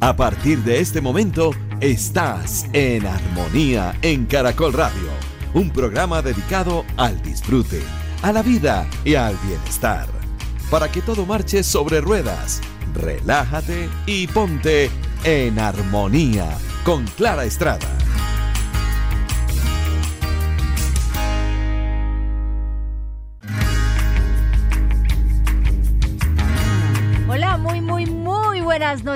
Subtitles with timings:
[0.00, 5.10] A partir de este momento, estás en armonía en Caracol Radio,
[5.54, 7.82] un programa dedicado al disfrute,
[8.22, 10.06] a la vida y al bienestar.
[10.70, 12.60] Para que todo marche sobre ruedas,
[12.94, 14.88] relájate y ponte
[15.24, 16.46] en armonía
[16.84, 17.88] con Clara Estrada.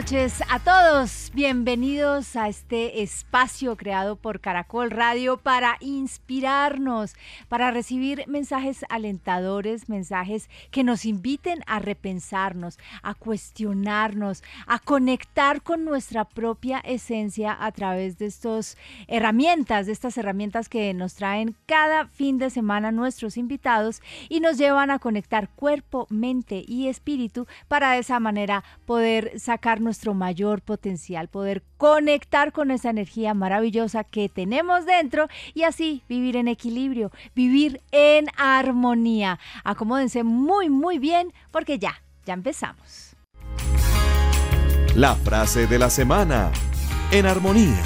[0.03, 1.31] Noches a todos.
[1.33, 7.15] Bienvenidos a este espacio creado por Caracol Radio para inspirarnos,
[7.49, 15.85] para recibir mensajes alentadores, mensajes que nos inviten a repensarnos, a cuestionarnos, a conectar con
[15.85, 22.09] nuestra propia esencia a través de estas herramientas, de estas herramientas que nos traen cada
[22.09, 27.93] fin de semana nuestros invitados y nos llevan a conectar cuerpo, mente y espíritu para
[27.93, 34.31] de esa manera poder sacar nuestro mayor potencial poder conectar con esa energía maravillosa que
[34.31, 39.39] tenemos dentro y así vivir en equilibrio, vivir en armonía.
[39.65, 43.15] Acomódense muy, muy bien porque ya, ya empezamos.
[44.95, 46.51] La frase de la semana,
[47.11, 47.83] en armonía.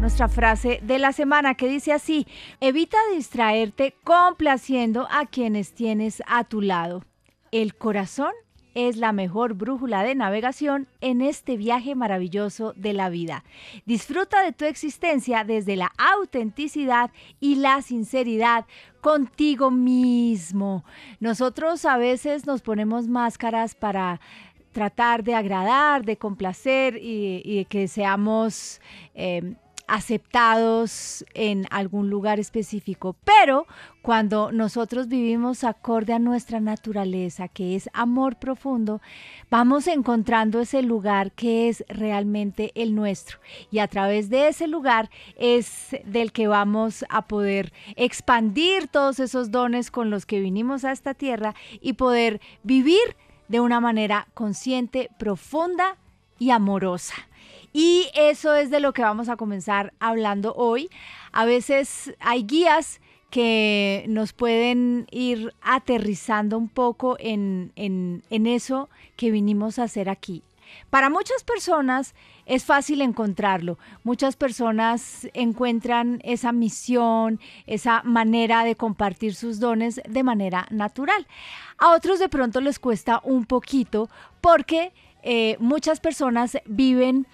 [0.00, 2.26] Nuestra frase de la semana que dice así,
[2.60, 7.04] evita distraerte complaciendo a quienes tienes a tu lado.
[7.50, 8.32] El corazón
[8.74, 13.44] es la mejor brújula de navegación en este viaje maravilloso de la vida.
[13.86, 17.10] Disfruta de tu existencia desde la autenticidad
[17.40, 18.66] y la sinceridad
[19.00, 20.84] contigo mismo.
[21.20, 24.20] Nosotros a veces nos ponemos máscaras para
[24.72, 28.80] tratar de agradar, de complacer y, que seamos...
[29.14, 29.54] Eh,
[29.88, 33.66] aceptados en algún lugar específico, pero
[34.02, 39.00] cuando nosotros vivimos acorde a nuestra naturaleza, que es amor profundo,
[39.50, 43.38] vamos encontrando ese lugar que es realmente el nuestro.
[43.70, 49.50] Y a través de ese lugar es del que vamos a poder expandir todos esos
[49.50, 53.16] dones con los que vinimos a esta tierra y poder vivir
[53.48, 55.96] de una manera consciente, profunda
[56.38, 57.14] y amorosa.
[57.72, 60.90] Y eso es de lo que vamos a comenzar hablando hoy.
[61.32, 67.72] A veces hay guías que nos pueden ir aterrizando un poco en,
[68.30, 70.42] eso que vinimos a hacer aquí.
[70.90, 72.14] Para muchas personas
[72.44, 73.78] es fácil encontrarlo.
[74.04, 81.26] Muchas personas encuentran esa misión, esa manera de compartir sus dones de manera natural.
[81.78, 84.92] A otros de pronto les cuesta un poquito porque
[85.22, 87.26] eh, muchas personas viven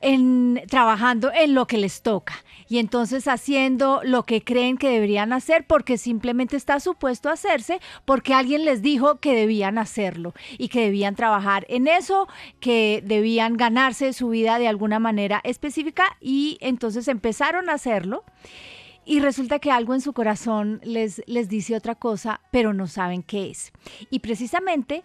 [0.00, 2.34] en, trabajando en lo que les toca
[2.68, 8.34] y entonces haciendo lo que creen que deberían hacer porque simplemente está supuesto hacerse porque
[8.34, 12.28] alguien les dijo que debían hacerlo y que debían trabajar en eso,
[12.60, 18.24] que debían ganarse su vida de alguna manera específica y entonces empezaron a hacerlo
[19.08, 23.22] y resulta que algo en su corazón les, les dice otra cosa, pero no saben
[23.22, 23.72] qué es.
[24.10, 25.04] Y precisamente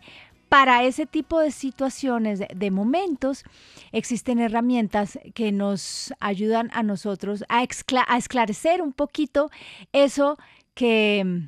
[0.52, 3.46] para ese tipo de situaciones, de momentos,
[3.94, 9.50] existen herramientas que nos ayudan a nosotros a, esclarecer un poquito
[9.94, 10.38] eso
[10.74, 11.48] que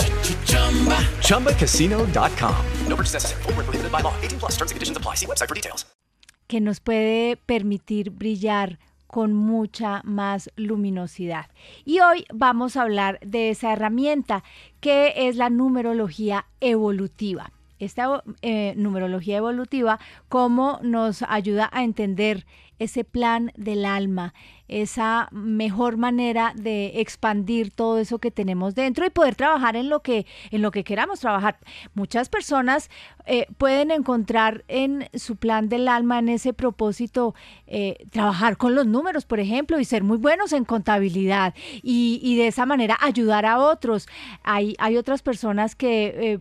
[1.21, 2.65] ChumbaCasino.com.
[2.87, 3.41] No purchase necessary.
[3.43, 4.13] Full prohibited by law.
[4.21, 5.15] 18 plus terms and conditions apply.
[5.15, 5.85] See website for details.
[6.51, 11.45] que nos puede permitir brillar con mucha más luminosidad.
[11.85, 14.43] Y hoy vamos a hablar de esa herramienta
[14.81, 17.53] que es la numerología evolutiva.
[17.79, 19.97] Esta eh, numerología evolutiva,
[20.27, 22.45] cómo nos ayuda a entender
[22.79, 24.33] ese plan del alma,
[24.71, 30.01] esa mejor manera de expandir todo eso que tenemos dentro y poder trabajar en lo
[30.01, 31.57] que en lo que queramos trabajar.
[31.93, 32.89] Muchas personas
[33.25, 37.35] eh, pueden encontrar en su plan del alma, en ese propósito,
[37.67, 41.53] eh, trabajar con los números, por ejemplo, y ser muy buenos en contabilidad
[41.83, 44.07] y, y de esa manera ayudar a otros.
[44.43, 46.39] Hay, hay otras personas que eh,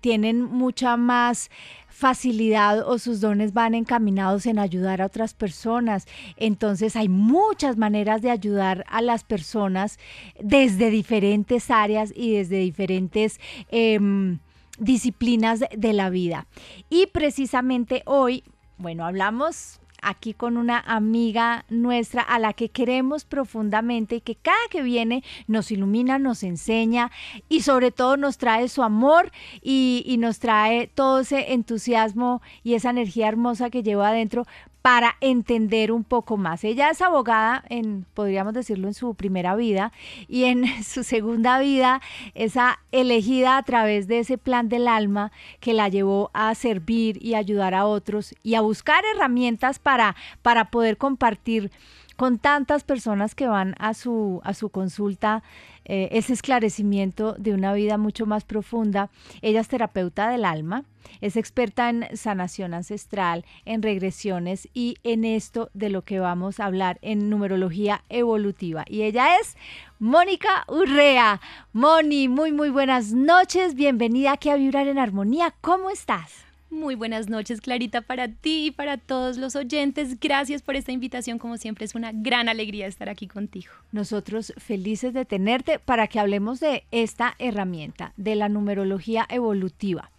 [0.00, 1.50] tienen mucha más
[1.96, 6.06] facilidad o sus dones van encaminados en ayudar a otras personas.
[6.36, 9.98] Entonces hay muchas maneras de ayudar a las personas
[10.38, 13.40] desde diferentes áreas y desde diferentes...
[13.70, 14.38] Em,
[14.78, 16.46] disciplinas de la vida.
[16.90, 18.44] Y precisamente hoy,
[18.76, 24.56] bueno, hablamos aquí con una amiga nuestra a la que queremos profundamente y que cada
[24.70, 27.10] que viene nos ilumina, nos enseña
[27.48, 29.32] y sobre todo nos trae su amor
[29.62, 34.46] y, y nos trae todo ese entusiasmo y esa energía hermosa que lleva adentro
[34.86, 36.62] para entender un poco más.
[36.62, 39.90] Ella es abogada en, podríamos decirlo, en su primera vida
[40.28, 42.00] y en su segunda vida,
[42.36, 47.34] esa elegida a través de ese plan del alma que la llevó a servir y
[47.34, 51.72] ayudar a otros y a buscar herramientas para, para poder compartir
[52.16, 55.42] con tantas personas que van a su, a su consulta
[55.84, 59.10] eh, ese esclarecimiento de una vida mucho más profunda.
[59.42, 60.84] Ella es terapeuta del alma,
[61.20, 66.64] es experta en sanación ancestral, en regresiones y en esto de lo que vamos a
[66.64, 68.84] hablar en numerología evolutiva.
[68.88, 69.56] Y ella es
[69.98, 71.40] Mónica Urrea.
[71.72, 73.74] Moni, muy, muy buenas noches.
[73.74, 75.54] Bienvenida aquí a Vibrar en Armonía.
[75.60, 76.45] ¿Cómo estás?
[76.68, 80.18] Muy buenas noches, Clarita, para ti y para todos los oyentes.
[80.18, 81.38] Gracias por esta invitación.
[81.38, 83.72] Como siempre, es una gran alegría estar aquí contigo.
[83.92, 90.10] Nosotros felices de tenerte para que hablemos de esta herramienta, de la numerología evolutiva.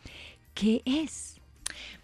[0.53, 1.41] ¿Qué es?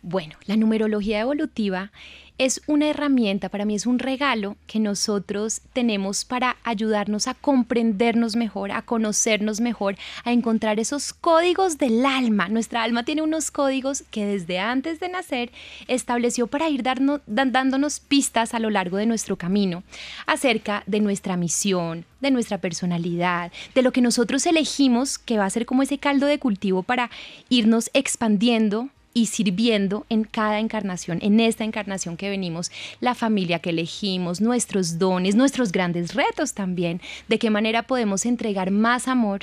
[0.01, 1.92] Bueno, la numerología evolutiva
[2.38, 8.35] es una herramienta, para mí es un regalo que nosotros tenemos para ayudarnos a comprendernos
[8.35, 12.50] mejor, a conocernos mejor, a encontrar esos códigos del alma.
[12.50, 15.51] Nuestra alma tiene unos códigos que desde antes de nacer
[15.88, 19.83] estableció para ir dándonos pistas a lo largo de nuestro camino
[20.25, 25.50] acerca de nuestra misión, de nuestra personalidad, de lo que nosotros elegimos que va a
[25.50, 27.12] ser como ese caldo de cultivo para
[27.50, 33.69] irnos expandiendo y sirviendo en cada encarnación, en esta encarnación que venimos, la familia que
[33.69, 39.42] elegimos, nuestros dones, nuestros grandes retos también, de qué manera podemos entregar más amor,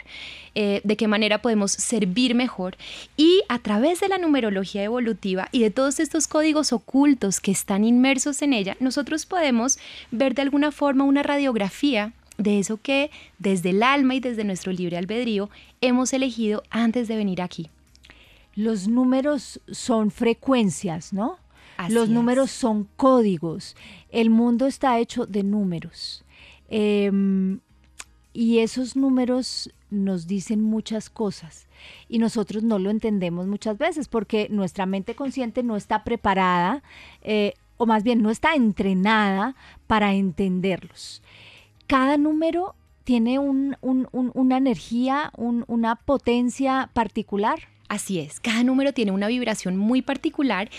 [0.55, 2.77] eh, de qué manera podemos servir mejor.
[3.17, 7.85] Y a través de la numerología evolutiva y de todos estos códigos ocultos que están
[7.85, 9.79] inmersos en ella, nosotros podemos
[10.11, 14.73] ver de alguna forma una radiografía de eso que desde el alma y desde nuestro
[14.73, 15.51] libre albedrío
[15.81, 17.69] hemos elegido antes de venir aquí
[18.55, 21.39] los números son frecuencias, ¿no?
[21.89, 23.75] los números son códigos.
[24.11, 26.25] El mundo está hecho de números.
[26.69, 27.61] Em,
[28.33, 31.67] y esos números nos dicen muchas cosas
[32.09, 36.85] y nosotros no lo entendemos muchas veces porque nuestra mente consciente no está preparada
[37.23, 39.57] eh, o más bien no está entrenada
[39.89, 41.23] para entenderlos.
[41.89, 47.59] Cada número tiene una energía, una potencia particular.
[47.91, 50.71] Así es, cada número tiene una vibración muy particular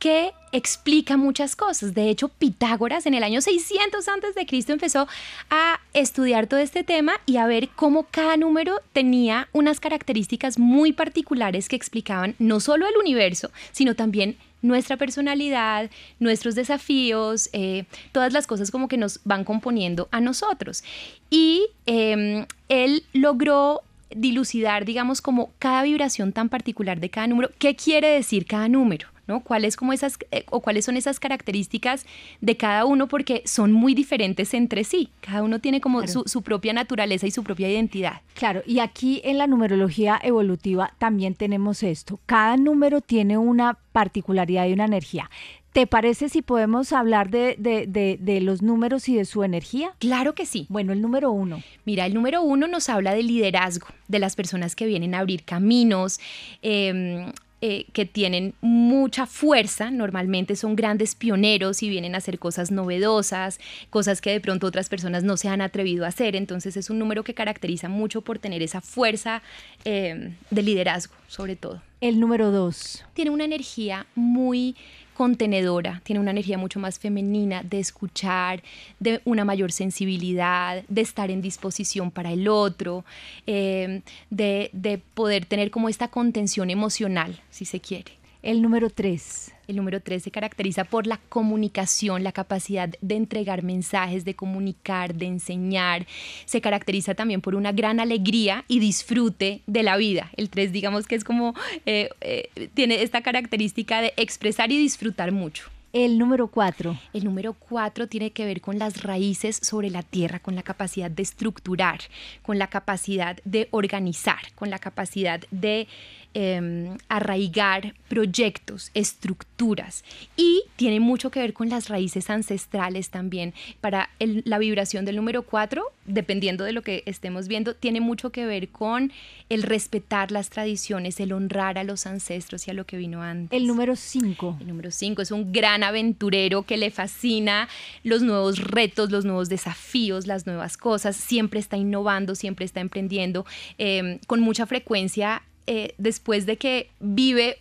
[0.00, 1.94] que explica muchas cosas.
[1.94, 5.06] De hecho, Pitágoras en el año 600 antes de Cristo empezó
[5.48, 10.92] a estudiar todo este tema y a ver cómo cada número tenía unas características muy
[10.92, 18.32] particulares que explicaban no solo el universo, sino también nuestra personalidad, nuestros desafíos, eh, todas
[18.32, 20.82] las cosas como que nos van componiendo a nosotros.
[21.30, 27.76] Y em, él logró dilucidar, digamos, como cada vibración tan particular de cada número, qué
[27.76, 29.08] quiere decir cada número.
[29.26, 29.40] ¿no?
[29.40, 32.06] ¿Cuáles, como esas, eh, o cuáles son esas características
[32.40, 33.08] de cada uno?
[33.08, 35.10] Porque son muy diferentes entre sí.
[35.20, 38.20] Cada uno tiene como su, su, propia naturaleza y su propia identidad.
[38.34, 42.20] Claro, y aquí en la numerología evolutiva también tenemos esto.
[42.26, 45.30] Cada número tiene una particularidad y una energía.
[45.76, 49.90] ¿Te parece si podemos hablar de, los números y de su energía?
[49.98, 50.64] Claro que sí.
[50.70, 51.62] Bueno, el número uno.
[51.84, 55.44] Mira, el número uno nos habla de liderazgo, de las personas que vienen a abrir
[55.44, 56.18] caminos.
[56.62, 57.30] Em,
[57.60, 63.60] eh, que tienen mucha fuerza, normalmente son grandes pioneros y vienen a hacer cosas novedosas,
[63.90, 66.98] cosas que de pronto otras personas no se han atrevido a hacer, entonces es un
[66.98, 69.42] número que caracteriza mucho por tener esa fuerza
[69.84, 71.82] em, de liderazgo, sobre todo.
[72.02, 73.04] El número dos.
[73.14, 74.76] Tiene una energía muy
[75.16, 78.62] contenedora, tiene una energía mucho más femenina de escuchar,
[79.00, 83.04] de una mayor sensibilidad, de estar en disposición para el otro,
[83.46, 88.12] eh, de, de poder tener como esta contención emocional, si se quiere.
[88.42, 89.55] El número 3.
[89.68, 95.14] El número 3 se caracteriza por la comunicación, la capacidad de entregar mensajes, de comunicar,
[95.14, 96.06] de enseñar.
[96.44, 100.30] Se caracteriza también por una gran alegría y disfrute de la vida.
[100.36, 101.54] El 3 digamos que es como,
[101.84, 105.70] eh, eh, tiene esta característica de expresar y disfrutar mucho.
[105.92, 106.98] El número 4.
[107.14, 111.10] El número 4 tiene que ver con las raíces sobre la tierra, con la capacidad
[111.10, 112.00] de estructurar,
[112.42, 115.88] con la capacidad de organizar, con la capacidad de
[116.38, 120.04] Em, arraigar proyectos, estructuras
[120.36, 123.54] y tiene mucho que ver con las raíces ancestrales también.
[123.80, 128.44] Para la vibración del número 4, dependiendo de lo que estemos viendo, tiene mucho que
[128.44, 129.12] ver con
[129.48, 133.58] el respetar las tradiciones, el honrar a los ancestros y a lo que vino antes.
[133.58, 134.58] El número 5.
[134.60, 137.66] El número 5 es un gran aventurero que le fascina
[138.04, 143.46] los nuevos retos, los nuevos desafíos, las nuevas cosas, siempre está innovando, siempre está emprendiendo,
[143.78, 147.58] em, con mucha frecuencia eh, después de que vive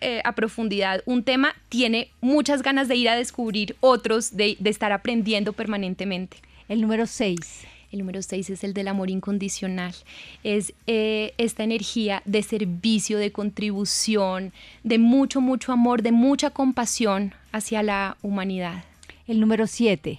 [0.00, 4.92] eh, a profundidad un tema, tiene muchas ganas de ir a descubrir otros, de, estar
[4.92, 6.36] aprendiendo permanentemente.
[6.68, 7.38] El número 6.
[7.90, 9.94] El número 6 es el del amor incondicional.
[10.44, 14.52] Es eh, esta energía de servicio, de contribución,
[14.84, 18.84] de mucho, mucho amor, de mucha compasión hacia la humanidad.
[19.26, 20.18] El número 7.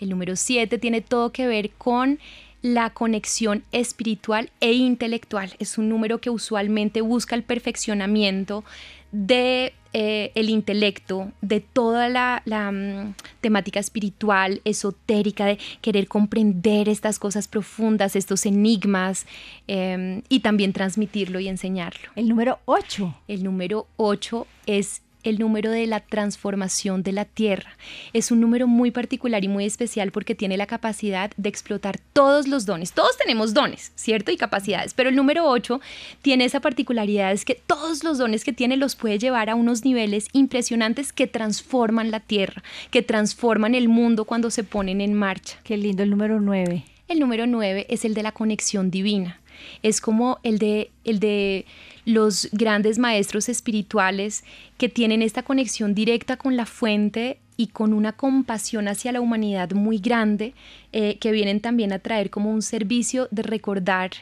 [0.00, 2.18] El número 7 tiene todo que ver con
[2.62, 5.54] la conexión espiritual e intelectual.
[5.58, 8.64] Es un número que usualmente busca el perfeccionamiento
[9.12, 17.18] de eh, el intelecto, de toda la, mm, temática espiritual, esotérica, de querer comprender estas
[17.18, 19.26] cosas profundas, estos enigmas,
[19.66, 22.08] em, y también transmitirlo y enseñarlo.
[22.14, 23.16] El número 8.
[23.26, 27.76] El número 8 es el número de la transformación de la Tierra.
[28.12, 32.48] Es un número muy particular y muy especial porque tiene la capacidad de explotar todos
[32.48, 32.92] los dones.
[32.92, 34.30] Todos tenemos dones, ¿cierto?
[34.30, 35.80] Y capacidades, pero el número 8
[36.22, 39.84] tiene esa particularidad, es que todos los dones que tiene los puede llevar a unos
[39.84, 45.58] niveles impresionantes que transforman la Tierra, que transforman el mundo cuando se ponen en marcha.
[45.64, 46.84] Qué lindo el número 9.
[47.08, 49.39] El número 9 es el de la conexión divina.
[49.82, 51.66] Es como el de, el de
[52.04, 54.44] los grandes maestros espirituales
[54.78, 59.72] que tienen esta conexión directa con la fuente y con una compasión hacia la humanidad
[59.72, 60.54] muy grande,
[60.92, 64.12] eh, que vienen también a traer como un servicio de recordar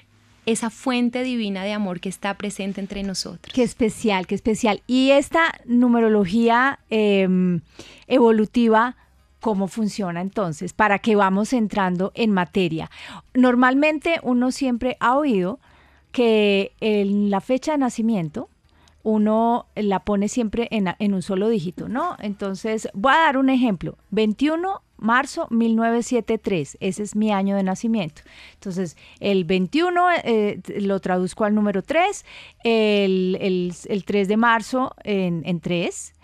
[0.45, 3.52] esa fuente divina de amor que está presente entre nosotros.
[3.54, 4.83] Qué especial, qué especial.
[4.87, 7.61] Y esta numerología em,
[8.07, 8.97] evolutiva,
[9.40, 10.73] ¿cómo funciona entonces?
[10.73, 12.90] Para que vamos entrando en materia.
[13.35, 15.59] Normalmente uno siempre ha oído
[16.12, 18.49] que en la fecha de nacimiento
[19.02, 22.16] uno la pone siempre en, un solo dígito, ¿no?
[22.18, 23.97] Entonces, voy a dar un ejemplo.
[24.11, 28.22] 21 marzo 1973, ese es mi año de nacimiento.
[28.54, 32.24] Entonces, el 21 eh, lo traduzco al número 3,
[32.64, 33.74] el,
[34.04, 36.14] 3 de marzo en, en 3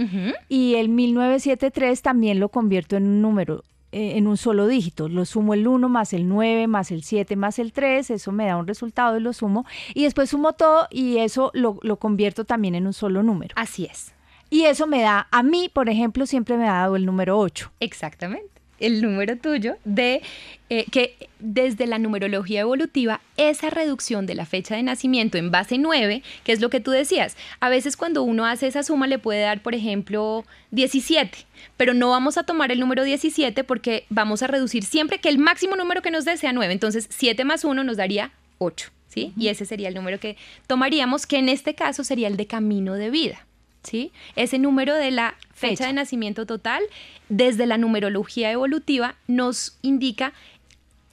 [0.48, 3.64] y el 1973 también lo convierto en un número
[3.94, 5.08] eh, en un solo dígito.
[5.08, 8.46] Lo sumo el 1 más el 9 más el 7 más el 3, eso me
[8.46, 9.64] da un resultado y lo sumo.
[9.94, 13.54] Y después sumo todo y eso lo, lo convierto también en un solo número.
[13.56, 14.12] Así es.
[14.50, 17.70] Y eso me da, a mí, por ejemplo, siempre me ha dado el número 8.
[17.78, 20.22] Exactamente el número tuyo, de
[20.70, 25.78] eh, que desde la numerología evolutiva, esa reducción de la fecha de nacimiento en base
[25.78, 29.18] 9, que es lo que tú decías, a veces cuando uno hace esa suma le
[29.18, 31.38] puede dar, por ejemplo, 17,
[31.76, 35.38] pero no vamos a tomar el número 17 porque vamos a reducir siempre que el
[35.38, 39.32] máximo número que nos dé sea 9, entonces 7 más 1 nos daría 8, ¿sí?
[39.36, 42.94] Y ese sería el número que tomaríamos, que en este caso sería el de camino
[42.94, 43.46] de vida.
[43.84, 44.12] ¿Sí?
[44.36, 46.82] Ese número de la fecha, de nacimiento total,
[47.28, 50.32] desde la numerología evolutiva, nos indica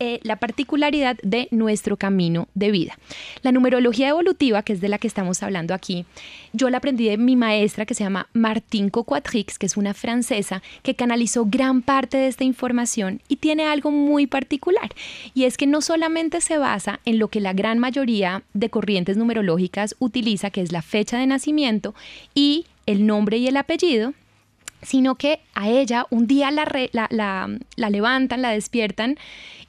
[0.03, 2.97] eh, la particularidad de nuestro camino de vida.
[3.43, 6.07] La numerología evolutiva, que es de la que estamos hablando aquí,
[6.53, 10.63] yo la aprendí de mi maestra que se llama Martine Coquatrix, que es una francesa
[10.81, 14.89] que canalizó gran parte de esta información y tiene algo muy particular.
[15.35, 19.17] Y es que no solamente se basa en lo que la gran mayoría de corrientes
[19.17, 21.93] numerológicas utiliza, que es la fecha de nacimiento
[22.33, 24.15] y el nombre y el apellido,
[24.81, 26.65] sino que a ella un día la,
[27.09, 29.17] la, levantan, la despiertan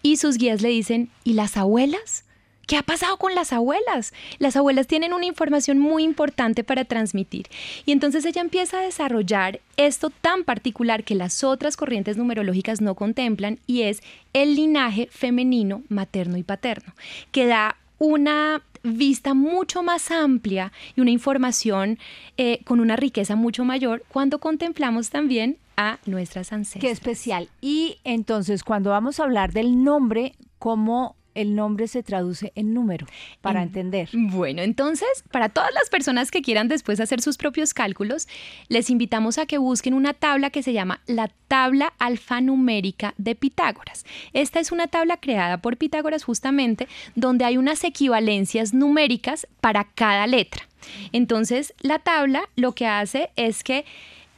[0.02, 2.24] y sus guías le dicen, ¿y las abuelas?
[2.66, 4.14] ¿Qué ha pasado con las abuelas?
[4.38, 7.48] Las abuelas tienen una información muy importante para transmitir.
[7.84, 12.94] Y entonces ella empieza a desarrollar esto tan particular que las otras corrientes numerológicas no
[12.94, 14.02] contemplan y es
[14.32, 16.94] el linaje femenino materno y paterno,
[17.32, 21.98] que da una vista mucho más amplia y una información
[22.36, 26.82] eh, con una riqueza mucho mayor cuando contemplamos también a nuestras ancestras.
[26.82, 27.48] Qué especial.
[27.60, 33.06] Y entonces, cuando vamos a hablar del nombre, ¿cómo el nombre se traduce en número
[33.40, 34.08] para entender.
[34.12, 38.28] Bueno, entonces, para todas las personas que quieran después hacer sus propios cálculos,
[38.68, 44.04] les invitamos a que busquen una tabla que se llama la tabla alfanumérica de Pitágoras.
[44.32, 50.26] Esta es una tabla creada por Pitágoras justamente donde hay unas equivalencias numéricas para cada
[50.26, 50.68] letra.
[51.12, 53.84] Entonces, la tabla lo que hace es que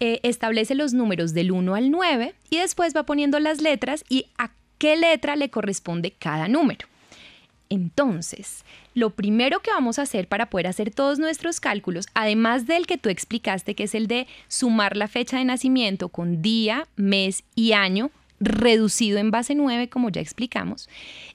[0.00, 4.26] eh, establece los números del 1 al 9 y después va poniendo las letras y
[4.36, 4.50] a
[4.84, 6.86] qué letra le corresponde cada número.
[7.70, 12.86] Entonces, lo primero que vamos a hacer para poder hacer todos nuestros cálculos, además del
[12.86, 17.44] que tú explicaste, que es el de sumar la fecha de nacimiento con día, mes
[17.54, 18.10] y año,
[18.40, 20.90] reducido en base 9, como ya explicamos,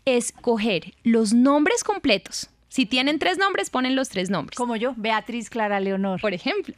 [0.05, 2.51] es coger los nombres completos.
[2.67, 4.59] Si tienen tres nombres, ponen los tres nombres.
[4.59, 6.21] Como yo, Beatriz Clara Leonor.
[6.21, 6.75] Por ejemplo.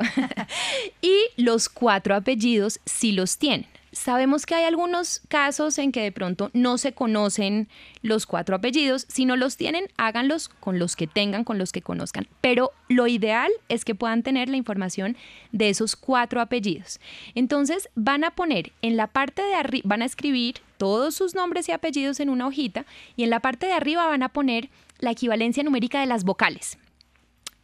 [1.02, 3.68] y los cuatro apellidos si los tienen.
[3.94, 7.68] Sabemos que hay algunos casos en que de pronto no se conocen
[8.02, 9.06] los cuatro apellidos.
[9.10, 12.28] Si no los tienen, háganlos con los que tengan, con los que conozcan.
[12.40, 15.18] Pero lo ideal es que puedan tener la información
[15.52, 17.02] de esos cuatro apellidos.
[17.36, 21.68] Entonces van a poner en la parte de arriba, van a escribir todos sus nombres
[21.68, 22.86] y apellidos en una hojita
[23.18, 24.70] y en la parte de arriba van a poner
[25.00, 26.78] la equivalencia numérica de las vocales.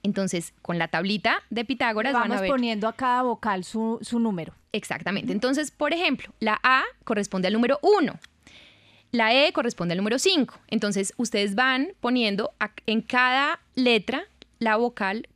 [0.07, 2.49] Entonces, con la tablita de Pitágoras Vamos van a ver.
[2.49, 4.53] poniendo a cada vocal su, su número.
[4.71, 5.33] Exactamente.
[5.33, 8.17] Entonces, por ejemplo, la A corresponde al número 1.
[9.11, 10.57] La E corresponde al número 5.
[10.69, 12.53] Entonces, ustedes van poniendo
[12.85, 14.23] en cada letra
[14.59, 15.27] la vocal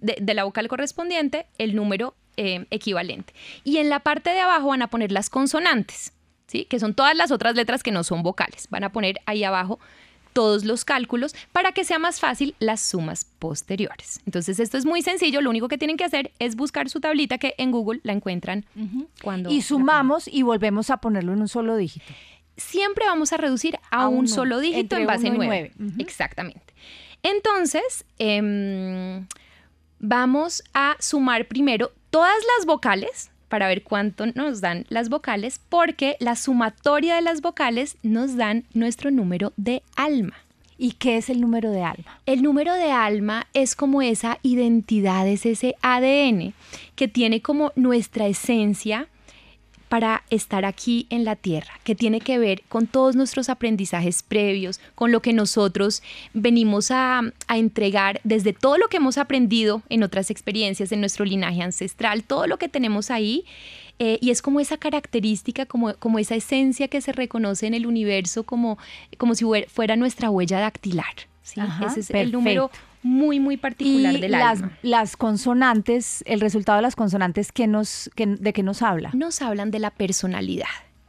[0.00, 3.34] de, de, la vocal correspondiente el número eh, equivalente.
[3.62, 6.14] Y en la parte de abajo van a poner las consonantes,
[6.46, 6.64] ¿sí?
[6.64, 8.68] que son todas las otras letras que no son vocales.
[8.70, 9.78] Van a poner ahí abajo
[10.38, 14.20] todos los cálculos para que sea más fácil las sumas posteriores.
[14.24, 17.38] Entonces esto es muy sencillo, lo único que tienen que hacer es buscar su tablita
[17.38, 18.64] que en Google la encuentran
[19.20, 19.50] cuando...
[19.50, 22.06] Y sumamos y volvemos a ponerlo en un solo dígito.
[22.56, 25.72] Siempre vamos a reducir a, un solo dígito en base 9.
[25.98, 26.72] Exactamente.
[27.24, 29.26] Entonces, em,
[29.98, 36.16] vamos a sumar primero todas las vocales para ver cuánto nos dan las vocales, porque
[36.20, 40.34] la sumatoria de las vocales nos dan nuestro número de alma.
[40.80, 42.20] ¿Y qué es el número de alma?
[42.24, 46.54] El número de alma es como esa identidad, es ese ADN
[46.94, 49.08] que tiene como nuestra esencia,
[49.88, 54.80] para estar aquí en la tierra, que tiene que ver con todos nuestros aprendizajes previos,
[54.94, 56.02] con lo que nosotros
[56.34, 61.62] venimos a, entregar desde todo lo que hemos aprendido en otras experiencias, en nuestro linaje
[61.62, 63.44] ancestral, todo lo que tenemos ahí.
[63.98, 67.84] Eh, y es como esa característica, como, como esa esencia que se reconoce en el
[67.86, 68.78] universo, como,
[69.16, 71.14] como si fuera nuestra huella dactilar.
[71.48, 71.60] ¿Sí?
[71.86, 72.70] Ese es el número
[73.02, 78.10] muy, muy particular y del las, Las consonantes, el resultado de las consonantes, ¿qué nos,
[78.16, 79.10] ¿de qué nos habla?
[79.14, 80.66] Nos hablan de la personalidad.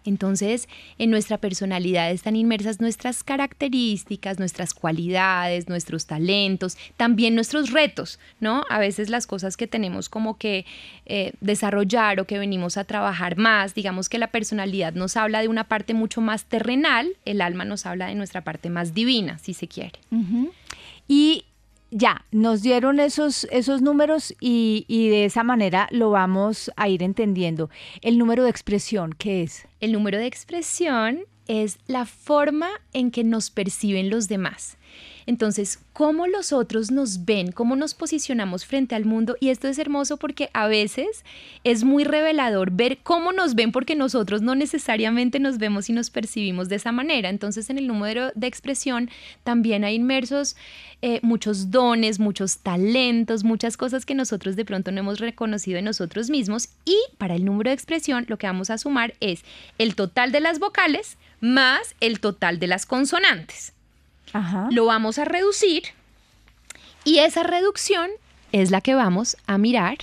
[0.10, 0.68] Entonces,
[0.98, 8.64] en nuestra personalidad están inmersas nuestras características, nuestras cualidades, nuestros talentos, también nuestros retos, ¿no?
[8.70, 10.66] A veces las cosas que tenemos como que
[11.06, 15.48] eh, desarrollar o que venimos a trabajar más, digamos que la personalidad nos habla de
[15.48, 19.54] una parte mucho más terrenal, el alma nos habla de nuestra parte más divina, si
[19.54, 20.00] se quiere.
[21.08, 21.44] Y
[21.92, 27.04] ya, nos dieron esos, esos números y, y, de esa manera lo vamos a ir
[27.04, 27.70] entendiendo.
[28.02, 29.68] El número de expresión, ¿qué es?
[29.80, 34.78] El número de expresión es la forma en que nos perciben los demás.
[35.26, 39.38] Entonces, cómo los otros nos ven, cómo nos posicionamos frente al mundo.
[39.40, 41.24] Y esto es hermoso porque a veces
[41.64, 46.10] es muy revelador ver cómo nos ven porque nosotros no necesariamente nos vemos y nos
[46.10, 47.30] percibimos de esa manera.
[47.30, 49.10] Entonces, en el número de expresión
[49.44, 50.56] también hay inmersos
[51.02, 55.86] eh, muchos dones, muchos talentos, muchas cosas que nosotros de pronto no hemos reconocido en
[55.86, 56.70] nosotros mismos.
[56.86, 59.44] Y para el número de expresión lo que vamos a sumar es
[59.78, 63.74] el total de las vocales más el total de las consonantes
[64.72, 65.84] lo vamos a reducir
[67.04, 68.10] y esa reducción
[68.52, 69.98] es la que vamos a mirar.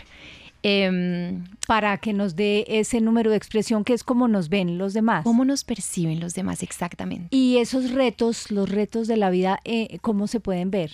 [0.63, 4.95] Em, para que nos dé ese número de expresión que es como nos ven los
[4.95, 5.23] demás.
[5.23, 7.29] Cómo nos perciben los demás exactamente.
[7.31, 10.93] Y esos retos, los retos de la vida, eh, ¿cómo se pueden ver?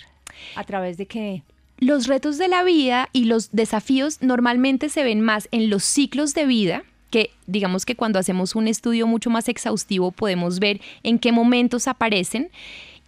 [0.55, 1.41] ¿A través de qué?
[1.79, 6.35] Los retos de la vida y los desafíos normalmente se ven más en los ciclos
[6.35, 11.17] de vida, que digamos que cuando hacemos un estudio mucho más exhaustivo podemos ver en
[11.17, 12.51] qué momentos aparecen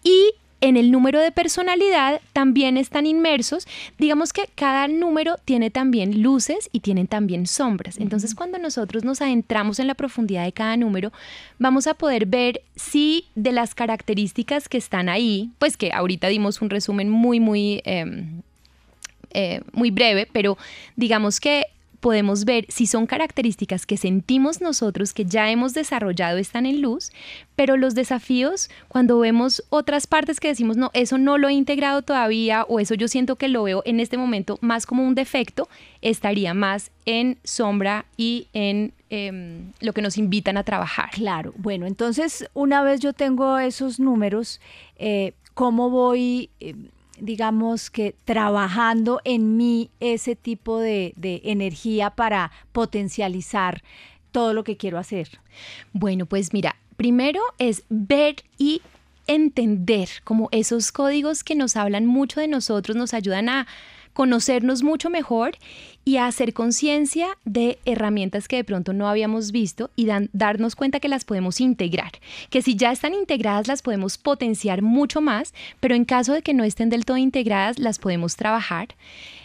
[0.06, 3.68] y en el número de personalidad también están inmersos.
[3.98, 7.98] Digamos que cada número tiene también luces y tienen también sombras.
[7.98, 11.12] Entonces, cuando nosotros nos adentramos en la profundidad de cada número,
[11.60, 16.62] vamos a poder ver si de las características que están ahí, pues que ahorita dimos
[16.62, 17.82] un resumen muy, muy...
[17.84, 18.42] Em,
[19.38, 20.58] eh, muy breve, pero
[20.96, 21.66] digamos que
[22.06, 27.12] podemos ver si son características que sentimos nosotros que ya hemos desarrollado están en luz,
[27.56, 32.04] pero los desafíos cuando vemos otras partes que decimos, no, eso no lo he integrado
[32.04, 35.68] todavía o eso yo siento que lo veo en este momento más como un defecto,
[36.04, 41.10] estaría más en sombra y en em, lo que nos invitan a trabajar.
[41.10, 44.62] Claro, bueno, entonces una vez yo tengo esos números,
[45.00, 46.52] eh, ¿cómo voy...
[46.60, 53.84] Em, digamos que trabajando en mí ese tipo de, energía para potencializar
[54.32, 55.40] todo lo que quiero hacer?
[55.94, 58.82] Bueno, pues mira, primero es ver y
[59.28, 63.68] entender como esos códigos que nos hablan mucho de nosotros, nos ayudan a
[64.16, 65.58] conocernos mucho mejor
[66.06, 71.10] y hacer conciencia de herramientas que de pronto no habíamos visto y darnos cuenta que
[71.10, 72.14] las podemos integrar,
[72.50, 76.54] que si ya están integradas las podemos potenciar mucho más, pero en caso de que
[76.54, 78.88] no estén del todo integradas las podemos trabajar,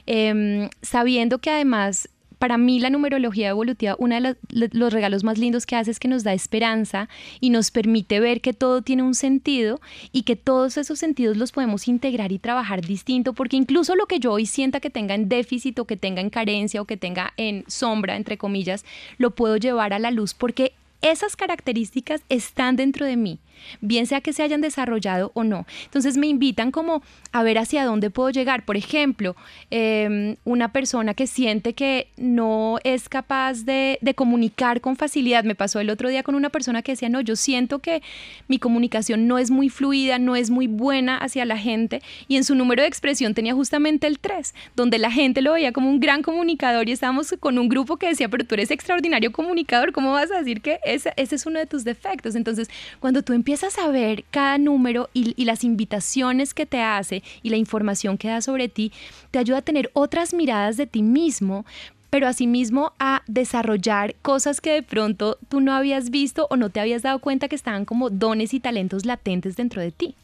[0.07, 2.09] em, sabiendo que además
[2.41, 6.09] para mí la numerología evolutiva, uno de los regalos más lindos que hace es que
[6.09, 9.79] nos da esperanza y nos permite ver que todo tiene un sentido
[10.11, 14.21] y que todos esos sentidos los podemos integrar y trabajar distinto, porque incluso lo que
[14.21, 17.35] yo hoy sienta que tenga en déficit o que tenga en carencia o que tenga
[17.37, 18.87] en sombra, entre comillas,
[19.19, 20.73] lo puedo llevar a la luz porque
[21.03, 23.39] esas características están dentro de mí
[23.81, 25.67] bien sea que se hayan desarrollado o no.
[25.85, 28.65] Entonces me invitan como a ver hacia dónde puedo llegar.
[28.65, 29.37] Por ejemplo,
[29.71, 35.45] em, una persona que siente que no es capaz de, comunicar con facilidad.
[35.45, 38.03] Me pasó el otro día con una persona que decía, no, yo siento que
[38.49, 42.03] mi comunicación no es muy fluida, no es muy buena hacia la gente.
[42.27, 45.73] Y en su número de expresión tenía justamente el 3, donde la gente lo veía
[45.73, 49.33] como un gran comunicador y estábamos con un grupo que decía, pero tú eres extraordinario
[49.33, 52.35] comunicador, ¿cómo vas a decir que ese, ese es uno de tus defectos?
[52.35, 52.69] Entonces,
[52.99, 57.25] cuando tú empiezas empiezas a ver cada número y, y, las invitaciones que te hace
[57.43, 58.93] y la información que da sobre ti,
[59.33, 61.67] te ayuda a tener otras miradas de ti mismo,
[62.11, 66.79] pero asimismo a desarrollar cosas que de pronto tú no habías visto o no te
[66.79, 70.15] habías dado cuenta que estaban como dones y talentos latentes dentro de ti.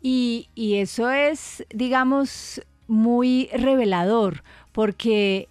[0.00, 5.50] Y, y eso es, digamos, muy revelador, porque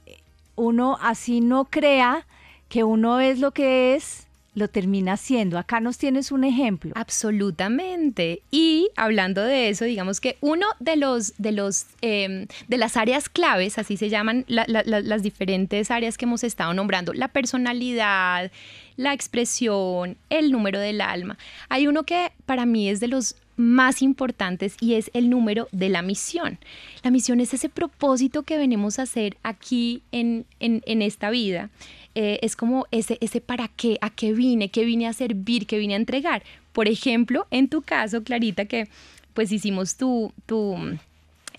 [0.55, 2.25] uno así no crea
[2.69, 4.25] que uno es lo que es,
[4.59, 5.57] lo termina haciendo.
[5.57, 6.91] Acá nos tienes un ejemplo.
[6.95, 8.43] Absolutamente.
[8.51, 13.29] Y hablando de eso, digamos que uno de los de los em, de las áreas
[13.29, 18.51] claves, así se llaman las diferentes áreas que hemos estado nombrando, la personalidad,
[18.95, 21.37] la expresión, el número del alma.
[21.69, 25.89] Hay uno que para mí es de los más importantes y es el número de
[25.89, 26.57] la misión.
[27.03, 31.69] La misión es ese propósito que venimos a hacer aquí en, en esta vida
[32.15, 35.77] eh, es como ese, ese para qué, a qué vine, qué vine a servir, qué
[35.77, 36.43] vine a entregar.
[36.73, 38.87] Por ejemplo, en tu caso, Clarita, que
[39.33, 40.75] pues hicimos tu, tu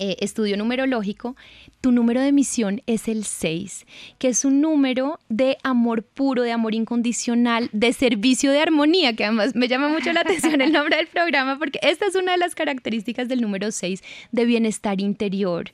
[0.03, 1.37] eh, estudio numerológico,
[1.83, 3.87] tu número de misión es el 6,
[4.19, 9.25] que es un número de amor puro, de amor incondicional, de servicio de armonía, que
[9.25, 12.39] además me llama mucho la atención el nombre del programa, porque esta es una de
[12.39, 15.71] las características del número 6 de bienestar interior.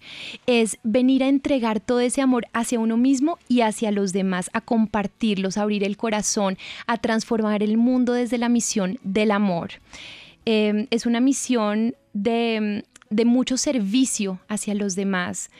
[0.49, 4.61] Es venir a entregar todo ese amor hacia uno mismo y hacia los demás, a
[4.61, 6.59] compartirlos, a abrir el corazón,
[6.89, 9.71] a transformar el mundo desde la misión del amor.
[10.47, 15.51] Eh, es una misión de de mucho servicio hacia los demás,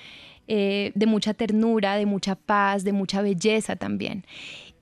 [0.49, 4.25] eh, de mucha ternura, de mucha paz, de mucha belleza también.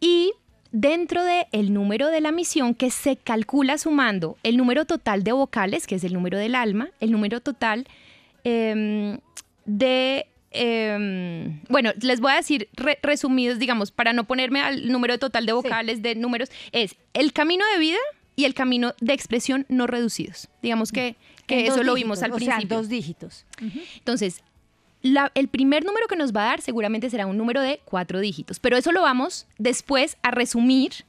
[0.01, 0.33] Y
[0.73, 5.33] dentro del el número de la misión que se calcula sumando el número total de
[5.33, 7.87] vocales, que es el número del alma, el número total
[8.43, 9.19] em,
[9.65, 10.27] de...
[10.51, 12.69] Em, bueno, les voy a decir
[13.03, 17.65] resumidos, digamos, para no ponerme al número total de vocales, de números, es el camino
[17.73, 17.99] de vida
[18.37, 20.49] y el camino de expresión no reducidos.
[20.63, 22.69] Digamos que que eso lo vimos al o principio.
[22.69, 23.45] Sea, dos dígitos.
[23.99, 24.43] Entonces,
[25.35, 28.59] el primer número que nos va a dar seguramente será un número de cuatro dígitos,
[28.59, 31.05] pero eso lo vamos después a resumir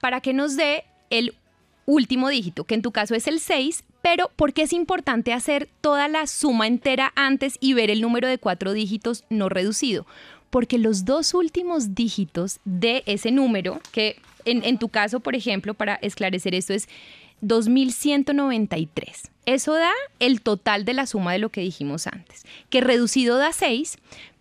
[0.00, 1.34] para que nos dé el
[1.86, 5.68] último dígito, que en tu caso es el 6, pero ¿por qué es importante hacer
[5.80, 10.06] toda la suma entera antes y ver el número de cuatro dígitos no reducido?
[10.50, 15.74] Porque los dos últimos dígitos de ese número, que en, en tu caso, por ejemplo,
[15.74, 16.88] para esclarecer esto es
[17.40, 19.30] 2193.
[19.46, 23.52] Eso da el total de la suma de lo que dijimos antes, que reducido da
[23.52, 23.98] 6,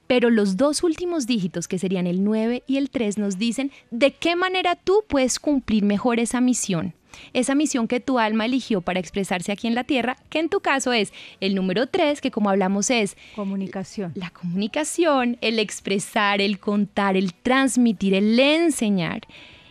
[0.08, 4.12] pero los dos últimos dígitos, que serían el 9 y el 3, nos dicen de
[4.12, 6.93] qué manera tú puedes cumplir mejor esa misión.
[7.31, 10.60] esa misión que tu alma eligió para expresarse aquí en la tierra, que en tu
[10.60, 14.12] caso es el número tres, que como hablamos es comunicación.
[14.15, 19.21] La comunicación, el expresar, el contar, el transmitir, el enseñar.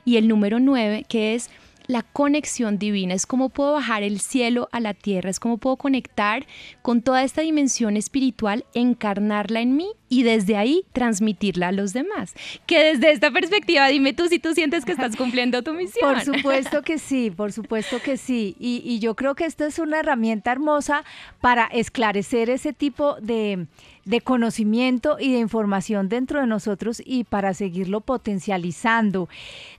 [0.07, 1.51] Y el número nueve, que es
[1.87, 5.77] la conexión divina, es como puedo bajar el cielo a la tierra, es como puedo
[5.77, 6.47] conectar
[6.83, 12.35] con toda esta dimensión espiritual, encarnarla en mí y desde ahí transmitirla a los demás.
[12.67, 16.15] Que desde esta perspectiva, dime tú si tú sientes que estás cumpliendo tu misión.
[16.15, 18.57] Por supuesto que sí, por supuesto que sí.
[18.59, 21.05] Y, y yo creo que esto es una herramienta hermosa
[21.41, 23.67] para esclarecer ese tipo de
[24.05, 29.29] de conocimiento y de información dentro de nosotros y para seguirlo potencializando.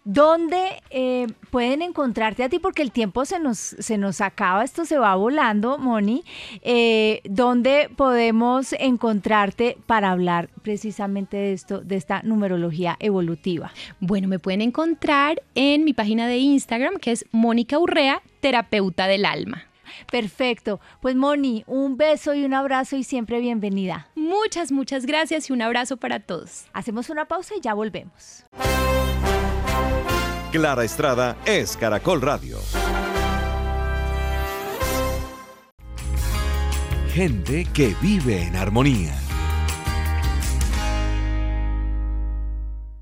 [0.03, 2.59] ¿Dónde eh, pueden encontrarte a ti?
[2.59, 6.23] Porque el tiempo se nos, se nos acaba, esto se va volando, Moni.
[6.61, 13.71] Eh, ¿Dónde podemos encontrarte para hablar precisamente de esto, de esta numerología evolutiva?
[13.99, 19.25] Bueno, me pueden encontrar en mi página de Instagram, que es Mónica Urrea, terapeuta del
[19.25, 19.65] alma.
[20.11, 20.79] Perfecto.
[21.01, 24.07] Pues Moni, un beso y un abrazo y siempre bienvenida.
[24.15, 26.65] Muchas, muchas gracias y un abrazo para todos.
[26.73, 28.43] Hacemos una pausa y ya volvemos.
[30.51, 32.59] Clara Estrada es Caracol Radio.
[37.09, 39.24] Gente que vive en armonía.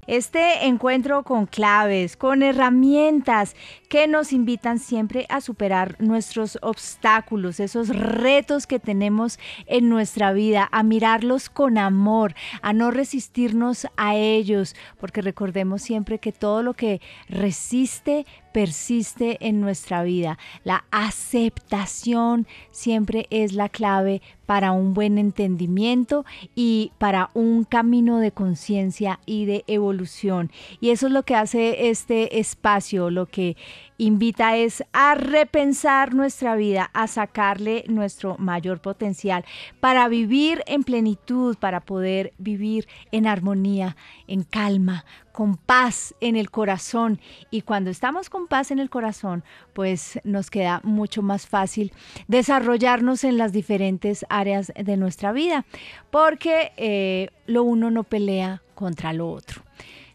[0.08, 3.56] Este encuentro con claves, con herramientas
[3.89, 10.68] que nos invitan siempre a superar nuestros obstáculos, esos retos que tenemos en nuestra vida,
[10.72, 16.74] a mirarlos con amor, a no resistirnos a ellos, porque recordemos siempre que todo lo
[16.74, 20.38] que resiste persiste en nuestra vida.
[20.63, 28.32] La aceptación siempre es la clave para un buen entendimiento y para un camino de
[28.32, 30.52] conciencia y de evolución.
[30.80, 33.58] Y eso es lo que hace este espacio, lo que
[34.06, 39.46] invita es a repensar nuestra vida, a sacarle nuestro mayor potencial
[39.80, 43.96] para vivir en plenitud, para poder vivir en armonía,
[44.28, 47.20] en calma, con paz en el corazón.
[47.50, 51.94] Y cuando estamos con paz en el corazón, pues nos queda mucho más fácil
[52.28, 55.66] desarrollarnos en las diferentes áreas de nuestra vida,
[56.12, 59.63] porque eh, lo uno no pelea contra lo otro.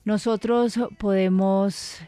[0.04, 2.00] Nosotros podemos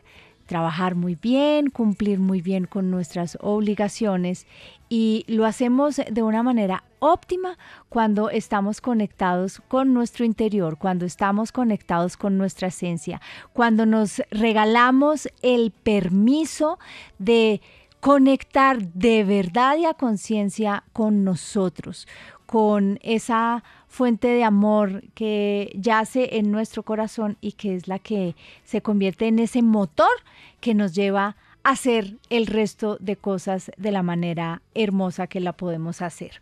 [0.51, 4.49] trabajar muy bien, cumplir muy bien con nuestras obligaciones
[4.89, 7.57] y lo hacemos de una manera óptima
[7.89, 13.21] cuando estamos conectados con nuestro interior, cuando estamos conectados con nuestra esencia,
[13.53, 16.81] cuando nos regalamos el permiso
[17.21, 17.61] de
[18.01, 22.09] conectar de verdad y a conciencia con nosotros,
[22.51, 28.35] con esa fuente de amor que yace en nuestro corazón y que es la que
[28.65, 30.11] se convierte en ese motor
[30.59, 35.53] que nos lleva a hacer el resto de cosas de la manera hermosa que la
[35.53, 36.41] podemos hacer.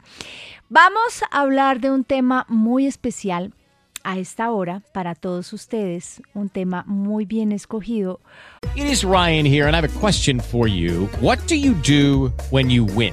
[0.70, 3.52] Vamos a hablar de un tema muy especial
[4.02, 8.20] a esta hora para todos ustedes, un tema muy bien escogido.
[8.74, 11.06] It is Ryan here and I have a question for you.
[11.20, 13.12] What do you do when you win?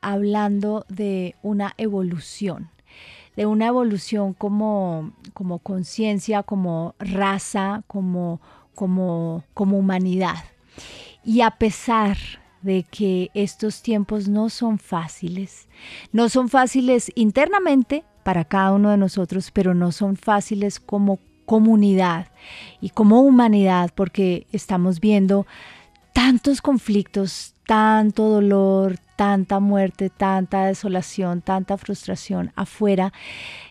[0.00, 2.70] hablando de una evolución,
[3.36, 8.40] de una evolución como, como conciencia, como raza, como,
[8.74, 10.44] como, como humanidad.
[11.24, 12.16] Y a pesar
[12.62, 15.68] de que estos tiempos no son fáciles,
[16.12, 22.28] no son fáciles internamente para cada uno de nosotros, pero no son fáciles como comunidad
[22.80, 25.46] y como humanidad, porque estamos viendo
[26.12, 33.12] tantos conflictos, tanto dolor, tanta muerte, tanta desolación, tanta frustración afuera,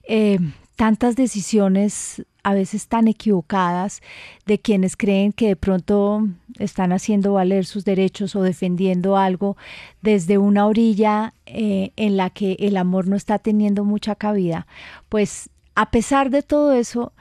[0.08, 0.40] eh,
[0.78, 4.02] tantas decisiones a veces tan equivocadas
[4.46, 6.26] de quienes creen que de pronto
[6.60, 9.58] están haciendo valer sus derechos o defendiendo algo
[10.02, 14.66] desde una orilla eh, en la que el amor no está teniendo mucha cabida.
[15.10, 17.12] Pues a pesar de todo eso,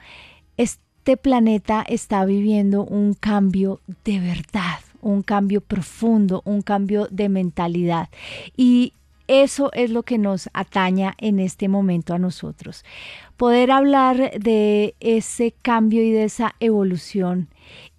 [0.55, 8.09] este planeta está viviendo un cambio de verdad un cambio profundo, un cambio de mentalidad.
[8.55, 8.93] Y
[9.29, 12.83] eso es lo que nos ataña en este momento a nosotros.
[13.37, 17.47] Poder hablar de ese cambio y de esa evolución.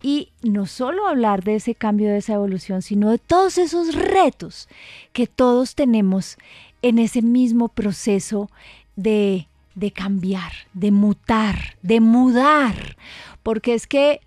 [0.03, 4.69] Y no solo hablar de ese cambio, de esa evolución, sino de todos esos retos
[5.13, 6.37] que todos tenemos
[6.83, 8.51] en ese mismo proceso
[8.97, 12.97] de, de cambiar, de mutar, de mudar.
[13.45, 14.21] Porque es que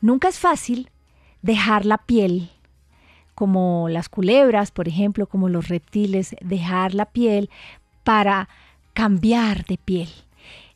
[0.00, 0.88] nunca es fácil
[1.44, 2.48] dejar la piel
[3.34, 7.50] como las culebras, por ejemplo, como los reptiles, dejar la piel
[8.02, 8.48] para
[8.94, 10.08] cambiar de piel.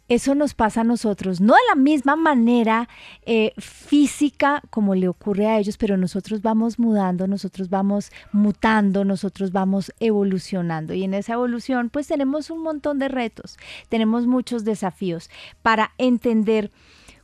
[0.08, 2.88] Eso nos pasa a nosotros, no de la misma manera
[3.26, 9.52] eh, física como le ocurre a ellos, pero nosotros vamos mudando, nosotros vamos mutando, nosotros
[9.52, 10.94] vamos evolucionando.
[10.94, 13.58] Y en esa evolución pues tenemos un montón de retos,
[13.90, 15.30] tenemos muchos desafíos
[15.62, 16.70] para entender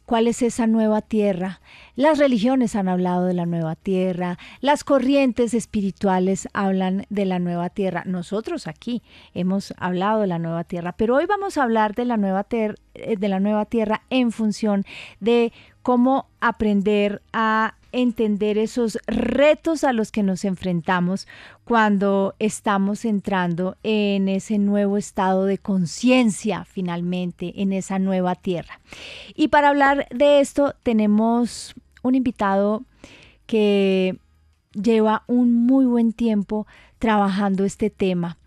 [0.06, 1.60] cuál es esa nueva tierra.
[1.96, 7.70] Las religiones han hablado de la nueva tierra, las corrientes espirituales hablan de la nueva
[7.70, 8.02] tierra.
[8.04, 9.00] Nosotros aquí
[9.32, 12.74] hemos hablado de la nueva tierra, pero hoy vamos a hablar de la nueva, eh,
[13.16, 14.84] de la nueva tierra en función
[15.20, 15.52] de
[15.82, 21.28] cómo aprender a entender esos retos a los que nos enfrentamos
[21.62, 28.80] cuando estamos entrando en ese nuevo estado de conciencia finalmente, en esa nueva tierra.
[29.36, 32.84] Y para hablar de esto tenemos un invitado
[33.46, 34.18] que
[34.72, 36.66] lleva un muy buen tiempo
[36.98, 38.38] trabajando este tema,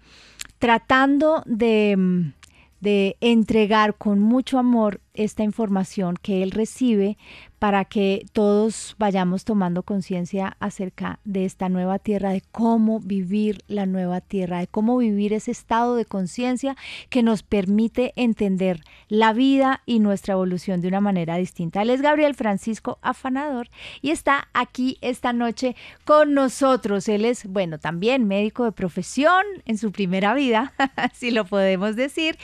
[0.60, 2.32] tratando de,
[2.80, 7.18] de entregar con mucho amor esta información que él recibe
[7.60, 13.88] para que todos vayamos tomando conciencia acerca de esta nueva tierra, de cómo vivir la
[13.88, 16.76] nueva tierra, de cómo vivir ese estado de conciencia
[17.10, 21.82] que nos permite entender la vida y nuestra evolución de una manera distinta.
[21.82, 23.70] Él es Gabriel Francisco Afanador
[24.02, 25.76] y está aquí esta noche
[26.06, 27.10] con nosotros.
[27.10, 30.74] Él es, bueno, también médico de profesión en su primera vida,
[31.14, 32.38] si lo podemos decir,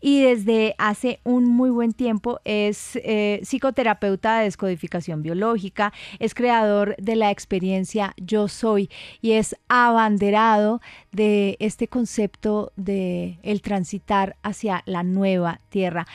[0.00, 6.96] y desde hace un muy buen tiempo es eh, psicoterapeuta de codificación biológica, es creador
[6.98, 10.80] de la experiencia Yo Soy y es abanderado
[11.12, 16.06] de este concepto de el transitar hacia la nueva tierra.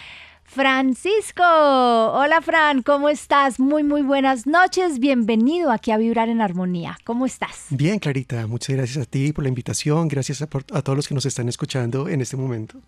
[0.47, 3.59] Francisco, hola Fran, ¿cómo estás?
[3.59, 7.65] Muy, muy buenas noches, bienvenido aquí a Vibrar en Armonía, ¿cómo estás?
[7.71, 11.25] Bien, Clarita, muchas gracias a ti por la invitación, gracias a todos los que nos
[11.25, 12.79] están escuchando en este momento.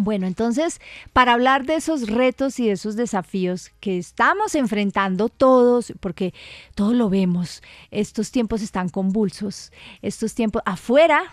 [0.00, 0.80] Bueno, entonces,
[1.12, 6.32] para hablar de esos retos y de esos desafíos que estamos enfrentando todos, porque
[6.76, 11.24] todos lo vemos, estos tiempos están convulsos, estos tiempos afuera,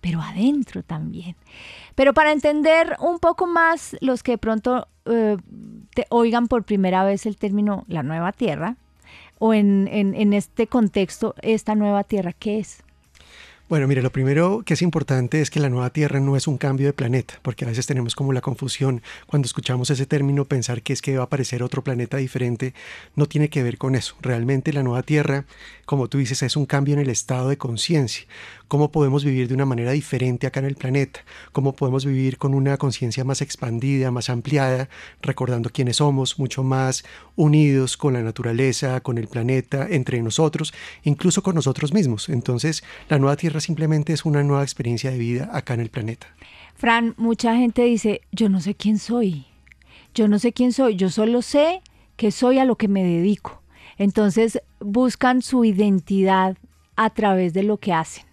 [0.00, 1.36] pero adentro también.
[1.94, 5.36] Pero para entender un poco más los que de pronto eh,
[5.94, 8.78] te oigan por primera vez el término la nueva tierra,
[9.38, 12.83] o en, en este contexto, esta nueva tierra, ¿qué es?
[13.66, 16.58] Bueno, mire, lo primero que es importante es que la nueva Tierra no es un
[16.58, 20.82] cambio de planeta, porque a veces tenemos como la confusión cuando escuchamos ese término, pensar
[20.82, 22.74] que es que va a aparecer otro planeta diferente,
[23.16, 24.16] no tiene que ver con eso.
[24.20, 25.46] Realmente la nueva Tierra,
[25.84, 28.26] como tú dices, es un cambio en el estado de conciencia
[28.68, 31.20] cómo podemos vivir de una manera diferente acá en el planeta,
[31.52, 34.88] cómo podemos vivir con una conciencia más expandida, más ampliada,
[35.22, 37.04] recordando quiénes somos, mucho más
[37.36, 42.28] unidos con la naturaleza, con el planeta, entre nosotros, incluso con nosotros mismos.
[42.28, 46.26] Entonces, la nueva Tierra simplemente es una nueva experiencia de vida acá en el planeta.
[46.74, 49.46] Fran, mucha gente dice, yo no sé quién soy,
[50.14, 51.82] yo no sé quién soy, yo solo sé
[52.16, 53.60] que soy a lo que me dedico.
[53.98, 56.56] Entonces buscan su identidad
[56.96, 58.24] a través de lo que hacen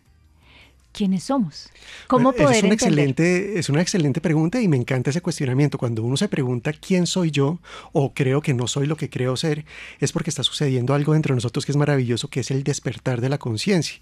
[0.91, 1.69] quiénes somos.
[2.08, 5.78] ¿Cómo poder es una excelente Es una excelente pregunta y me encanta ese cuestionamiento.
[5.78, 7.60] Cuando uno se pregunta quién soy yo
[7.93, 9.65] o creo que no soy lo que creo ser,
[10.00, 13.21] es porque está sucediendo algo dentro de nosotros que es maravilloso, que es el despertar
[13.21, 14.00] de la conciencia.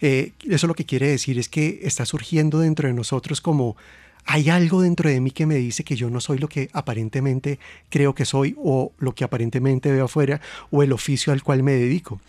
[0.00, 3.76] Eh, eso lo que quiere decir es que está surgiendo dentro de nosotros como
[4.24, 7.58] hay algo dentro de mí que me dice que yo no soy lo que aparentemente
[7.88, 11.72] creo que soy o lo que aparentemente veo afuera o el oficio al cual me
[11.72, 12.20] dedico.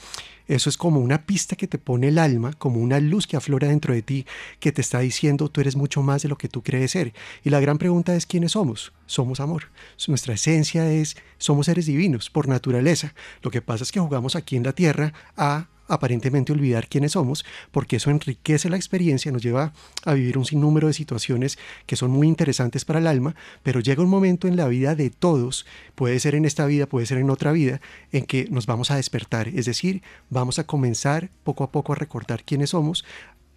[0.47, 3.69] Eso es como una pista que te pone el alma, como una luz que aflora
[3.69, 4.25] dentro de ti,
[4.59, 7.13] que te está diciendo tú eres mucho más de lo que tú crees ser.
[7.43, 8.91] Y la gran pregunta es quiénes somos.
[9.05, 9.69] Somos amor.
[10.07, 13.13] Nuestra esencia es, somos seres divinos por naturaleza.
[13.41, 17.45] Lo que pasa es que jugamos aquí en la tierra a aparentemente olvidar quiénes somos,
[17.71, 19.73] porque eso enriquece la experiencia, nos lleva
[20.05, 24.03] a vivir un sinnúmero de situaciones que son muy interesantes para el alma, pero llega
[24.03, 25.65] un momento en la vida de todos,
[25.95, 28.95] puede ser en esta vida, puede ser en otra vida, en que nos vamos a
[28.95, 33.05] despertar, es decir, vamos a comenzar poco a poco a recordar quiénes somos,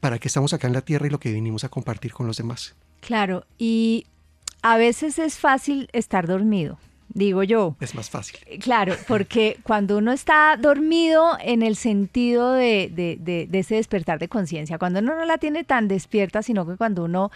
[0.01, 2.37] para qué estamos acá en la tierra y lo que vinimos a compartir con los
[2.37, 2.75] demás.
[3.01, 4.07] Claro, y
[4.63, 6.79] a veces es fácil estar dormido
[7.09, 7.77] digo yo.
[7.81, 8.39] Es más fácil.
[8.61, 14.19] Claro, porque cuando uno está dormido en el sentido de, de, de, de ese despertar
[14.19, 17.31] de conciencia, cuando uno no la tiene tan despierta, sino que cuando uno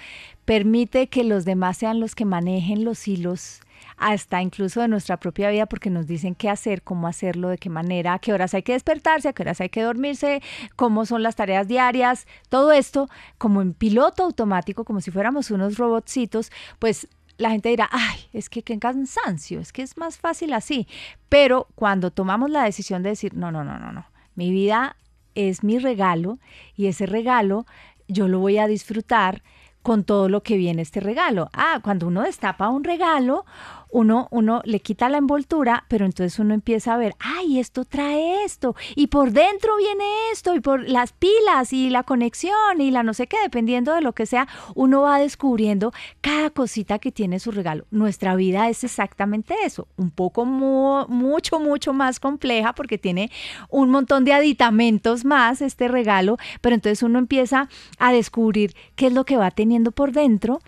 [0.44, 3.60] permite que los demás sean los que manejen los hilos
[4.00, 7.68] hasta incluso de nuestra propia vida porque nos dicen qué hacer, cómo hacerlo, de qué
[7.68, 10.42] manera, a qué horas hay que despertarse, a qué horas hay que dormirse,
[10.74, 13.08] cómo son las tareas diarias, todo esto
[13.38, 17.08] como en piloto automático, como si fuéramos unos robotcitos, pues
[17.40, 20.86] la gente dirá, ay, es que qué cansancio, es que es más fácil así.
[21.28, 24.96] Pero cuando tomamos la decisión de decir, no, no, no, no, no, mi vida
[25.34, 26.38] es mi regalo
[26.76, 27.66] y ese regalo
[28.08, 29.42] yo lo voy a disfrutar
[29.82, 31.48] con todo lo que viene este regalo.
[31.54, 33.46] Ah, cuando uno destapa un regalo,
[33.92, 38.44] uno, uno le quita la envoltura, pero entonces uno empieza a ver, ay, esto trae
[38.44, 43.02] esto, y por dentro viene esto, y por las pilas, y la conexión, y la
[43.02, 47.40] no sé qué, dependiendo de lo que sea, uno va descubriendo cada cosita que tiene
[47.40, 47.86] su regalo.
[47.90, 53.30] Nuestra vida es exactamente eso, un poco mucho, mucho más compleja, porque tiene
[53.68, 57.68] un montón de aditamentos más este regalo, pero entonces uno empieza
[57.98, 60.60] a descubrir qué es lo que va teniendo por dentro.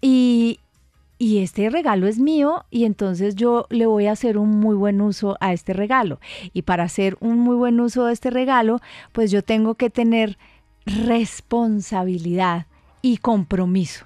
[0.00, 0.58] Y,
[1.22, 5.00] y este regalo es mío y entonces yo le voy a hacer un muy buen
[5.00, 6.18] uso a este regalo.
[6.52, 8.80] Y para hacer un muy buen uso de este regalo,
[9.12, 10.36] pues yo tengo que tener
[10.84, 12.66] responsabilidad
[13.02, 14.04] y compromiso.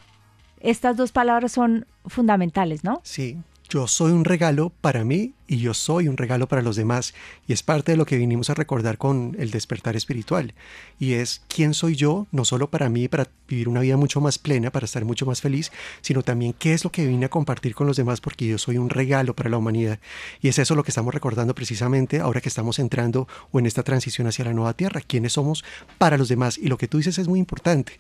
[0.60, 3.00] Estas dos palabras son fundamentales, ¿no?
[3.02, 3.38] Sí,
[3.68, 7.14] yo soy un regalo para mí y yo soy un regalo para los demás.
[7.46, 10.54] Y es parte de lo que vinimos a recordar con el despertar espiritual.
[10.98, 14.38] Y es quién soy yo, no solo para mí, para vivir una vida mucho más
[14.38, 17.74] plena, para estar mucho más feliz, sino también qué es lo que vine a compartir
[17.74, 19.98] con los demás, porque yo soy un regalo para la humanidad.
[20.40, 23.82] Y es eso lo que estamos recordando precisamente ahora que estamos entrando o en esta
[23.82, 25.00] transición hacia la nueva tierra.
[25.00, 25.64] ¿Quiénes somos
[25.98, 26.58] para los demás?
[26.58, 27.98] Y lo que tú dices es muy importante.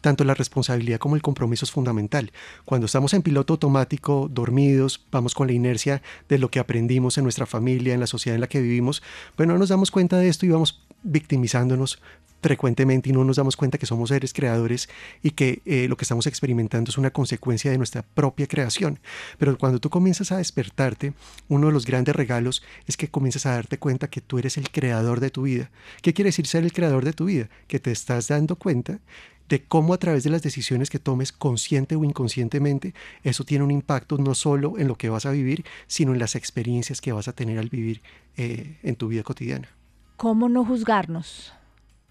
[0.00, 2.32] Tanto la responsabilidad como el compromiso es fundamental.
[2.64, 7.24] Cuando estamos en piloto automático, dormidos, vamos con la inercia de lo que aprendimos en
[7.24, 9.02] nuestra familia, en la sociedad en la que vivimos,
[9.36, 12.00] pues no nos damos cuenta de esto y vamos victimizándonos
[12.40, 14.88] frecuentemente y no nos damos cuenta que somos seres creadores
[15.22, 19.00] y que eh, lo que estamos experimentando es una consecuencia de nuestra propia creación.
[19.38, 21.14] Pero cuando tú comienzas a despertarte,
[21.48, 24.70] uno de los grandes regalos es que comienzas a darte cuenta que tú eres el
[24.70, 25.70] creador de tu vida.
[26.02, 27.48] ¿Qué quiere decir ser el creador de tu vida?
[27.66, 29.00] Que te estás dando cuenta
[29.48, 33.70] de cómo a través de las decisiones que tomes consciente o inconscientemente, eso tiene un
[33.70, 37.28] impacto no solo en lo que vas a vivir, sino en las experiencias que vas
[37.28, 38.02] a tener al vivir
[38.36, 39.68] eh, en tu vida cotidiana.
[40.16, 41.52] ¿Cómo no juzgarnos?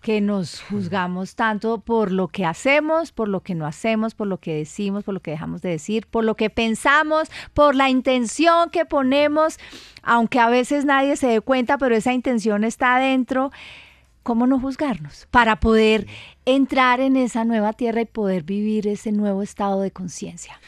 [0.01, 4.38] que nos juzgamos tanto por lo que hacemos, por lo que no hacemos, por lo
[4.38, 8.69] que decimos, por lo que dejamos de decir, por lo que pensamos, por la intención
[8.69, 9.57] que ponemos,
[10.03, 13.51] aunque a veces nadie se dé cuenta, pero esa intención está adentro.
[14.28, 15.25] ¿Cómo no juzgarnos?
[15.32, 16.05] Para poder
[16.43, 20.59] entrar en esa nueva tierra y poder vivir ese nuevo estado de conciencia.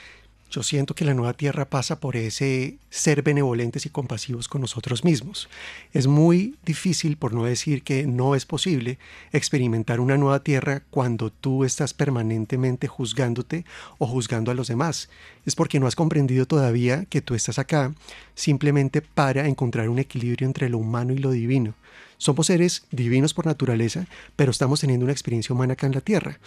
[0.49, 5.03] Yo siento que la nueva tierra pasa por ese ser benevolentes y compasivos con nosotros
[5.03, 5.47] mismos.
[5.93, 8.97] Es muy difícil, por no decir que no es posible,
[9.31, 13.63] experimentar una nueva tierra cuando tú estás permanentemente juzgándote
[13.99, 15.09] o juzgando a los demás.
[15.45, 17.93] Es porque no has comprendido todavía que tú estás acá
[18.33, 21.75] simplemente para encontrar un equilibrio entre lo humano y lo divino.
[22.17, 26.39] Somos seres divinos por naturaleza, pero estamos teniendo una experiencia humana acá en la tierra.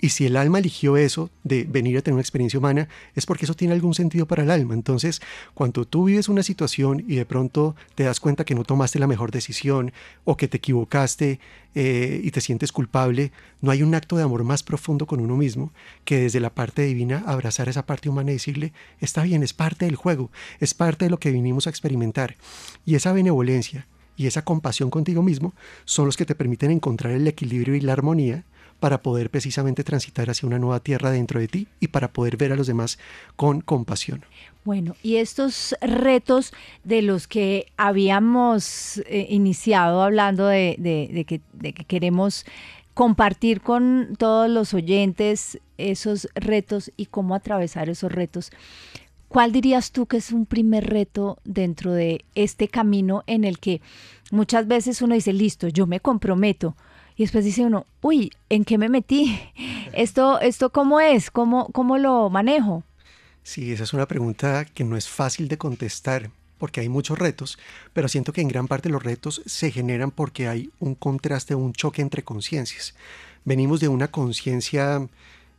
[0.00, 3.46] Y si el alma eligió eso de venir a tener una experiencia humana, es porque
[3.46, 4.74] eso tiene algún sentido para el alma.
[4.74, 5.22] Entonces,
[5.54, 9.06] cuando tú vives una situación y de pronto te das cuenta que no tomaste la
[9.06, 9.92] mejor decisión
[10.24, 11.40] o que te equivocaste
[11.74, 13.32] eh, y te sientes culpable,
[13.62, 15.72] no hay un acto de amor más profundo con uno mismo
[16.04, 19.86] que desde la parte divina abrazar esa parte humana y decirle, está bien, es parte
[19.86, 20.30] del juego,
[20.60, 22.36] es parte de lo que vinimos a experimentar.
[22.84, 23.86] Y esa benevolencia
[24.16, 27.92] y esa compasión contigo mismo son los que te permiten encontrar el equilibrio y la
[27.92, 28.44] armonía
[28.80, 32.52] para poder precisamente transitar hacia una nueva tierra dentro de ti y para poder ver
[32.52, 32.98] a los demás
[33.36, 34.24] con compasión.
[34.64, 36.52] Bueno, y estos retos
[36.82, 42.44] de los que habíamos eh, iniciado hablando de, que, de que queremos
[42.94, 48.50] compartir con todos los oyentes esos retos y cómo atravesar esos retos.
[49.28, 53.82] ¿Cuál dirías tú que es un primer reto dentro de este camino en el que
[54.30, 56.76] muchas veces uno dice, listo, yo me comprometo,
[57.16, 59.40] y después dice uno, uy, ¿en qué me metí?
[59.92, 61.30] ¿Esto, esto cómo es?
[61.30, 62.84] ¿Cómo, ¿Cómo lo manejo?
[63.42, 67.58] Sí, esa es una pregunta que no es fácil de contestar porque hay muchos retos,
[67.92, 71.72] pero siento que en gran parte los retos se generan porque hay un contraste, un
[71.72, 72.94] choque entre conciencias.
[73.44, 75.06] Venimos de una conciencia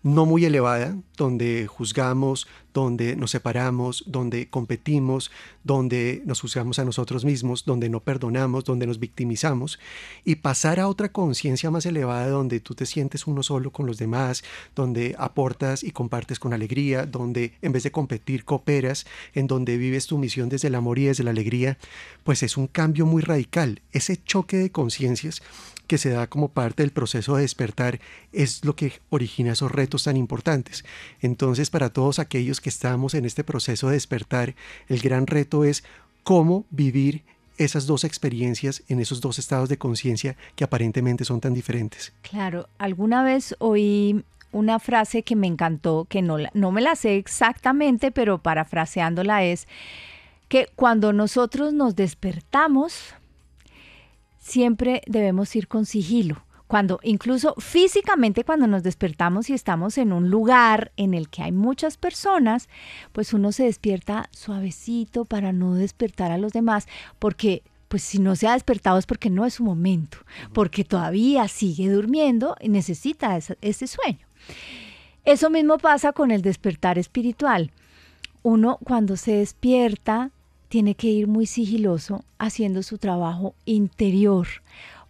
[0.04, 2.48] no muy elevada, donde juzgamos,
[2.78, 5.32] donde nos separamos, donde competimos,
[5.64, 9.80] donde nos juzgamos a nosotros mismos, donde no perdonamos, donde nos victimizamos,
[10.24, 13.98] y pasar a otra conciencia más elevada donde tú te sientes uno solo con los
[13.98, 14.44] demás,
[14.76, 20.06] donde aportas y compartes con alegría, donde en vez de competir cooperas, en donde vives
[20.06, 21.80] tu misión desde el amor y desde la alegría,
[22.24, 23.82] pues es un cambio muy radical.
[23.92, 25.42] Ese choque de conciencias
[25.88, 28.00] que se da como parte del proceso de despertar
[28.34, 30.84] es lo que origina esos retos tan importantes.
[31.22, 34.56] Entonces, para todos aquellos que estamos en este proceso de despertar,
[34.88, 35.84] el gran reto es
[36.24, 37.24] cómo vivir
[37.58, 42.14] esas dos experiencias en esos dos estados de conciencia que aparentemente son tan diferentes.
[42.22, 47.18] Claro, alguna vez oí una frase que me encantó, que no, no me la sé
[47.18, 49.68] exactamente, pero parafraseándola es
[50.48, 53.14] que cuando nosotros nos despertamos,
[54.40, 56.44] siempre debemos ir con sigilo.
[56.68, 61.54] Cuando incluso físicamente cuando nos despertamos y estamos en un lugar en el que hay
[61.54, 62.68] muchas personas,
[63.14, 66.88] pues uno se despierta suavecito para no despertar a los demás,
[67.20, 70.18] porque pues si no se ha despertado es porque no es su momento,
[70.54, 74.28] porque todavía sigue durmiendo y necesita ese, sueño.
[75.24, 77.72] Eso mismo pasa con el despertar espiritual.
[78.44, 80.32] Uno cuando se despierta
[80.68, 84.48] tiene que ir muy sigiloso haciendo su trabajo interior,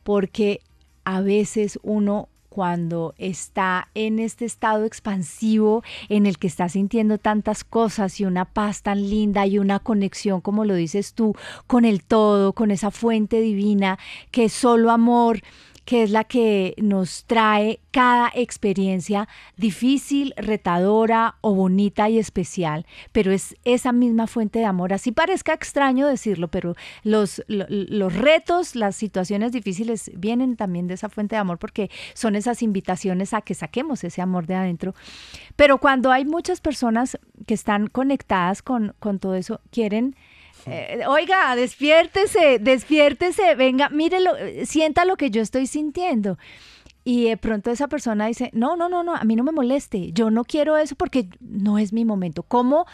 [0.03, 0.61] porque
[1.07, 7.63] a veces uno cuando está en este estado expansivo en el que está sintiendo tantas
[7.63, 11.33] cosas y una paz tan linda y una conexión, como lo dices tú,
[11.65, 13.97] con el todo, con esa fuente divina
[14.31, 15.39] que solo amor
[15.87, 23.31] que es la que nos trae cada experiencia difícil, retadora o bonita y especial, pero
[23.31, 24.91] es esa misma fuente de amor.
[24.91, 31.07] Así parezca extraño decirlo, pero los, los retos, las situaciones difíciles vienen también de esa
[31.07, 34.93] fuente de amor porque son esas invitaciones a que saquemos ese amor de adentro.
[35.55, 40.17] Pero cuando hay muchas personas que están conectadas con, con todo eso, quieren
[40.65, 44.31] eh, oiga, despiértese, despiértese, venga, mírelo,
[44.65, 46.37] sienta lo que yo estoy sintiendo.
[47.03, 50.11] Y de pronto esa persona dice, no, no, no, no, a mí no me moleste,
[50.11, 52.43] yo no quiero eso porque no es mi momento.
[52.43, 52.85] ¿Cómo,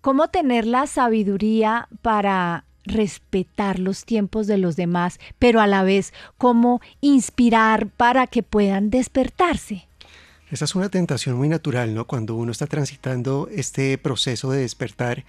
[0.00, 6.14] cómo tener la sabiduría para respetar los tiempos de los demás, pero a la vez
[6.38, 9.86] cómo inspirar para que puedan despertarse?
[10.50, 12.06] Esa es una tentación muy natural, ¿no?
[12.06, 15.24] Cuando uno está transitando este proceso de despertar,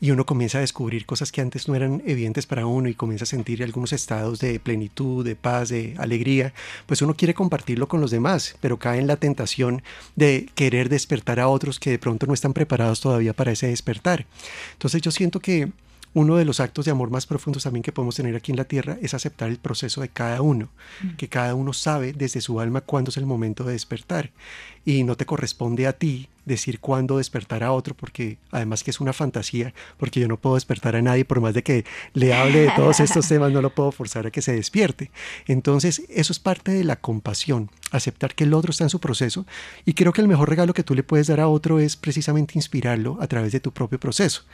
[0.00, 3.24] y uno comienza a descubrir cosas que antes no eran evidentes para uno y comienza
[3.24, 6.52] a sentir algunos estados de plenitud, de paz, de alegría,
[6.86, 9.82] pues uno quiere compartirlo con los demás, pero cae en la tentación
[10.16, 14.26] de querer despertar a otros que de pronto no están preparados todavía para ese despertar.
[14.74, 15.70] Entonces yo siento que
[16.14, 18.64] uno de los actos de amor más profundos también que podemos tener aquí en la
[18.64, 20.68] tierra es aceptar el proceso de cada uno,
[21.02, 21.16] mm.
[21.16, 24.30] que cada uno sabe desde su alma cuándo es el momento de despertar
[24.88, 29.00] y no te corresponde a ti decir cuándo despertar a otro, porque además que es
[29.00, 31.84] una fantasía, porque yo no puedo despertar a nadie, por más de que
[32.14, 35.10] le hable de todos estos temas, no lo puedo forzar a que se despierte.
[35.46, 39.44] Entonces, eso es parte de la compasión, aceptar que el otro está en su proceso,
[39.84, 42.54] y creo que el mejor regalo que tú le puedes dar a otro es precisamente
[42.56, 44.44] inspirarlo a través de tu propio proceso.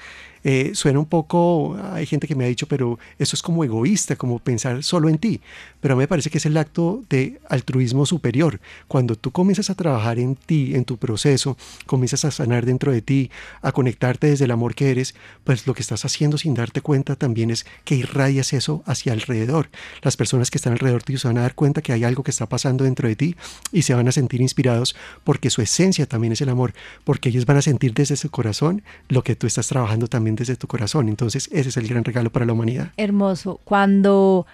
[0.47, 4.15] Eh, suena un poco, hay gente que me ha dicho, pero eso es como egoísta,
[4.17, 5.41] como pensar solo en ti,
[5.81, 8.61] pero a mí me parece que es el acto de altruismo superior.
[8.87, 11.57] Cuando tú comienzas a trabajar en ti, en tu proceso,
[11.87, 15.15] comienzas a sanar dentro de ti, a conectarte desde el amor que eres,
[15.45, 19.69] pues lo que estás haciendo sin darte cuenta también es que irradias eso hacia alrededor.
[20.03, 22.23] Las personas que están alrededor de ti se van a dar cuenta que hay algo
[22.23, 23.37] que está pasando dentro de ti
[23.73, 26.73] y se van a sentir inspirados porque su esencia también es el amor,
[27.05, 30.57] porque ellos van a sentir desde su corazón lo que tú estás trabajando también desde
[30.57, 31.09] tu corazón.
[31.09, 32.93] Entonces ese es el gran regalo para la humanidad.
[32.97, 33.61] Hermoso.
[33.65, 34.47] Cuando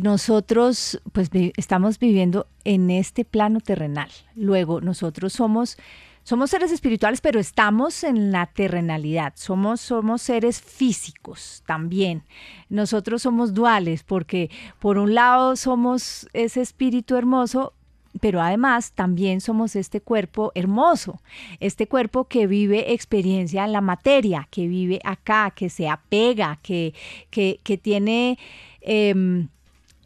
[0.00, 4.10] nosotros pues estamos viviendo en este plano terrenal.
[4.34, 5.76] Luego nosotros somos
[6.22, 9.32] somos seres espirituales, pero estamos en la terrenalidad.
[9.36, 12.22] Somos, somos seres físicos también.
[12.68, 17.72] Nosotros somos duales porque por un lado somos ese espíritu hermoso,
[18.20, 21.20] pero además también somos este cuerpo hermoso,
[21.58, 26.92] este cuerpo que vive experiencia en la materia, que vive acá, que se apega, que,
[27.30, 28.38] que, tiene
[28.82, 29.48] em,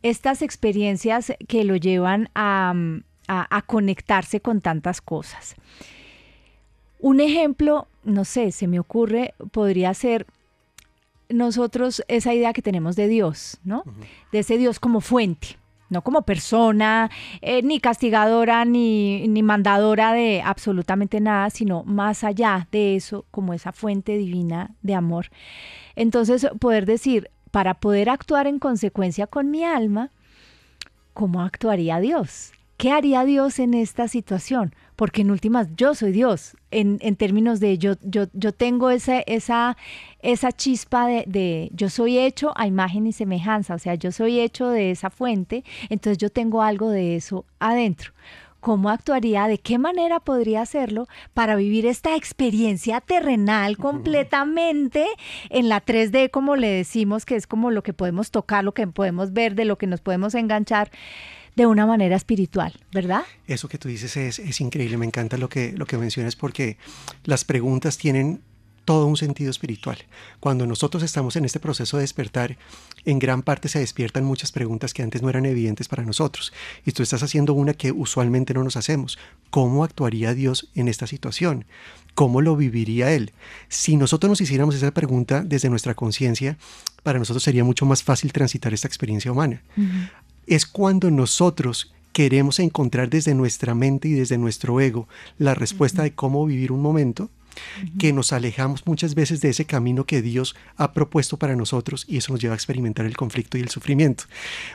[0.04, 2.74] estas experiencias que lo llevan a,
[3.26, 5.56] a conectarse con tantas cosas.
[7.00, 10.26] Un ejemplo, no sé, se me ocurre, podría ser
[11.30, 13.82] nosotros esa idea que tenemos de Dios, ¿no?
[14.30, 15.56] De ese Dios como fuente,
[15.88, 22.68] no como persona, eh, ni castigadora, ni, ni mandadora de absolutamente nada, sino más allá
[22.70, 25.30] de eso, como esa fuente divina de amor.
[25.96, 30.10] Entonces, poder decir, para poder actuar en consecuencia con mi alma,
[31.12, 32.50] ¿cómo actuaría Dios?
[32.76, 34.74] ¿qué haría Dios en esta situación?
[34.96, 39.76] Porque en últimas yo soy Dios, en, términos de yo, yo, yo tengo esa, esa,
[40.20, 44.40] esa chispa de, de, yo soy hecho a imagen y semejanza, o sea, yo soy
[44.40, 48.12] hecho de esa fuente, entonces yo tengo algo de eso adentro
[48.64, 55.06] cómo actuaría, de qué manera podría hacerlo para vivir esta experiencia terrenal completamente
[55.50, 58.86] en la 3D, como le decimos, que es como lo que podemos tocar, lo que
[58.86, 60.90] podemos ver, de lo que nos podemos enganchar
[61.56, 63.24] de una manera espiritual, ¿verdad?
[63.46, 66.78] Eso que tú dices es, es increíble, me encanta lo que, lo que mencionas porque
[67.24, 68.40] las preguntas tienen
[68.84, 69.98] todo un sentido espiritual.
[70.40, 72.56] Cuando nosotros estamos en este proceso de despertar,
[73.04, 76.52] en gran parte se despiertan muchas preguntas que antes no eran evidentes para nosotros.
[76.84, 79.18] Y tú estás haciendo una que usualmente no nos hacemos.
[79.50, 81.64] ¿Cómo actuaría Dios en esta situación?
[82.14, 83.32] ¿Cómo lo viviría Él?
[83.68, 86.56] Si nosotros nos hiciéramos esa pregunta desde nuestra conciencia,
[87.02, 89.62] para nosotros sería mucho más fácil transitar esta experiencia humana
[90.46, 95.08] es cuando nosotros queremos encontrar desde nuestra mente y desde nuestro ego
[95.38, 97.30] la respuesta de cómo vivir un momento,
[97.98, 102.18] que nos alejamos muchas veces de ese camino que Dios ha propuesto para nosotros y
[102.18, 104.24] eso nos lleva a experimentar el conflicto y el sufrimiento.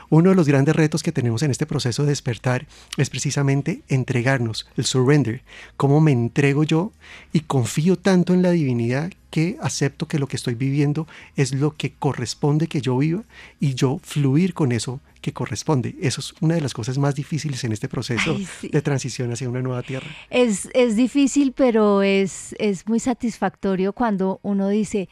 [0.08, 2.66] Uno de los grandes retos que tenemos en este proceso de despertar
[2.96, 5.42] es precisamente entregarnos, el surrender,
[5.76, 6.92] cómo me entrego yo
[7.32, 11.06] y confío tanto en la divinidad que acepto que lo que estoy viviendo
[11.36, 13.22] es lo que corresponde que yo viva
[13.58, 15.96] y yo fluir con eso que corresponde.
[16.00, 19.62] Eso es una de las cosas más difíciles en este proceso de transición hacia una
[19.62, 20.06] nueva tierra.
[20.30, 25.08] Es, es difícil, pero es, es muy satisfactorio cuando uno dice,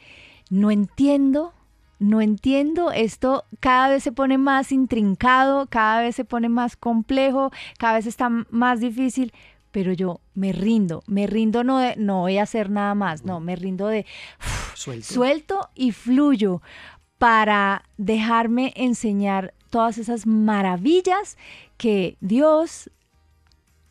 [0.49, 1.53] no entiendo,
[1.99, 7.51] no entiendo, esto cada vez se pone más intrincado, cada vez se pone más complejo,
[7.77, 9.33] cada vez está más difícil,
[9.71, 13.39] pero yo me rindo, me rindo no de no voy a hacer nada más, no,
[13.39, 14.05] me rindo de
[14.73, 15.13] suelto.
[15.13, 16.61] suelto y fluyo
[17.17, 21.37] para dejarme enseñar todas esas maravillas
[21.77, 22.89] que Dios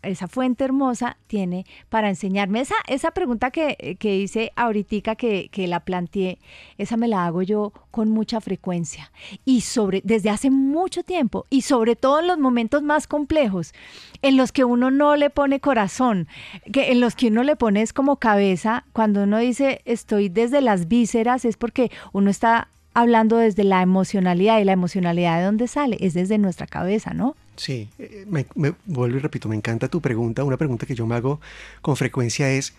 [0.02, 2.60] esa fuente hermosa tiene para enseñarme.
[2.60, 6.38] Esa, esa pregunta que, que hice ahorita que, que, la planteé,
[6.78, 9.10] esa me la hago yo con mucha frecuencia
[9.44, 13.74] y sobre, desde hace mucho tiempo y sobre todo en los momentos más complejos,
[14.22, 16.28] en los que uno no le pone corazón,
[16.72, 20.60] que en los que uno le pone es como cabeza, cuando uno dice estoy desde
[20.60, 25.68] las vísceras es porque uno está hablando desde la emocionalidad y la emocionalidad de dónde
[25.68, 27.36] sale, es desde nuestra cabeza, ¿no?
[27.58, 28.46] Sí, eh, me,
[28.86, 30.44] vuelvo y repito, me encanta tu pregunta.
[30.44, 31.40] Una pregunta que yo me hago
[31.82, 32.72] con frecuencia es,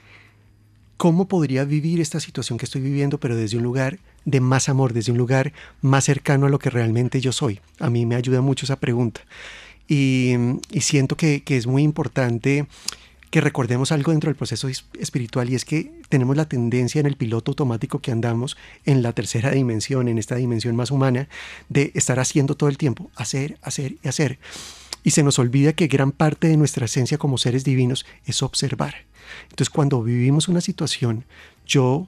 [0.95, 4.93] ¿cómo podría vivir esta situación que estoy viviendo, pero desde un lugar de más amor,
[4.93, 5.51] desde un lugar
[5.81, 7.59] más cercano a lo que realmente yo soy?
[7.79, 9.21] A mí me ayuda mucho esa pregunta.
[9.89, 10.35] Y,
[10.79, 12.65] siento que, que es muy importante
[13.29, 17.15] que recordemos algo dentro del proceso espiritual y es que tenemos la tendencia en el
[17.15, 21.27] piloto automático que andamos en la tercera dimensión, en esta dimensión más humana,
[21.69, 24.39] de estar haciendo todo el tiempo, hacer, hacer y hacer.
[25.03, 28.95] Y se nos olvida que gran parte de nuestra esencia como seres divinos es observar.
[29.43, 31.25] Entonces cuando vivimos una situación,
[31.65, 32.07] yo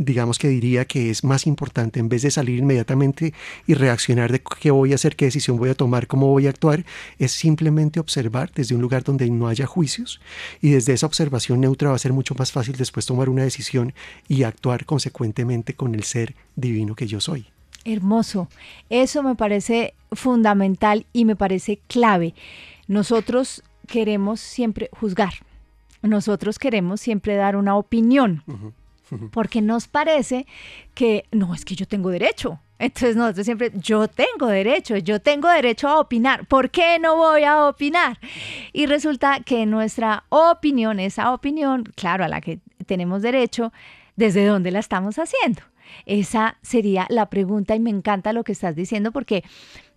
[0.00, 3.34] digamos que diría que es más importante, en vez de salir inmediatamente
[3.66, 6.50] y reaccionar de qué voy a hacer, qué decisión voy a tomar, cómo voy a
[6.50, 6.86] actuar,
[7.18, 10.18] es simplemente observar desde un lugar donde no haya juicios
[10.62, 13.92] y desde esa observación neutra va a ser mucho más fácil después tomar una decisión
[14.26, 17.46] y actuar consecuentemente con el ser divino que yo soy.
[17.84, 18.48] Hermoso.
[18.88, 22.34] Eso me parece fundamental y me parece clave.
[22.88, 25.34] Nosotros queremos siempre juzgar.
[26.00, 28.42] Nosotros queremos siempre dar una opinión
[29.32, 30.46] porque nos parece
[30.94, 32.60] que no, es que yo tengo derecho.
[32.78, 36.46] Entonces nosotros siempre, yo tengo derecho, yo tengo derecho a opinar.
[36.46, 38.18] ¿Por qué no voy a opinar?
[38.72, 43.72] Y resulta que nuestra opinión, esa opinión, claro, a la que tenemos derecho,
[44.16, 45.62] ¿desde dónde la estamos haciendo?
[46.06, 49.44] Esa sería la pregunta y me encanta lo que estás diciendo porque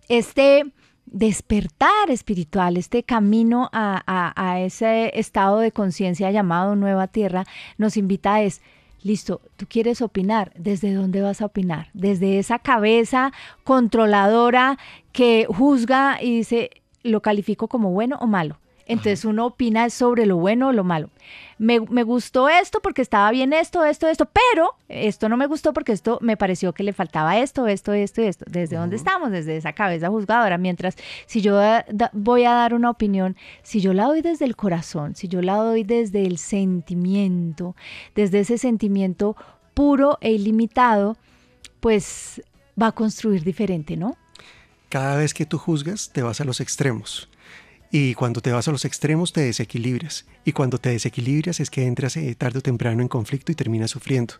[0.08, 0.64] este
[1.06, 4.02] despertar espiritual, este camino a,
[4.36, 7.44] a ese estado de conciencia llamado nueva tierra,
[7.78, 8.60] nos invita a es
[9.04, 11.88] Listo, tú quieres opinar, ¿desde dónde vas a opinar?
[11.92, 13.32] Desde esa cabeza
[13.62, 14.78] controladora
[15.12, 16.70] que juzga y dice,
[17.02, 18.56] lo califico como bueno o malo.
[18.86, 21.10] Entonces uno opina sobre lo bueno o lo malo.
[21.56, 25.92] Me, gustó esto porque estaba bien esto, esto, esto, pero esto no me gustó porque
[25.92, 28.44] esto me pareció que le faltaba esto, esto, esto y esto.
[28.48, 29.30] ¿Desde dónde estamos?
[29.30, 30.58] Desde esa cabeza juzgadora.
[30.58, 31.60] Mientras si yo
[32.12, 35.56] voy a dar una opinión, si yo la doy desde el corazón, si yo la
[35.56, 37.76] doy desde el sentimiento,
[38.14, 39.36] desde ese sentimiento
[39.72, 41.16] puro e ilimitado,
[41.80, 42.42] pues
[42.80, 44.16] va a construir diferente, ¿no?
[44.88, 47.28] Cada vez que tú juzgas, te vas a los extremos
[47.96, 50.24] y cuando te vas a los extremos te desequilibras.
[50.44, 53.92] Y cuando te desequilibras es que entras eh, tarde o temprano en conflicto y terminas
[53.92, 54.34] sufriendo.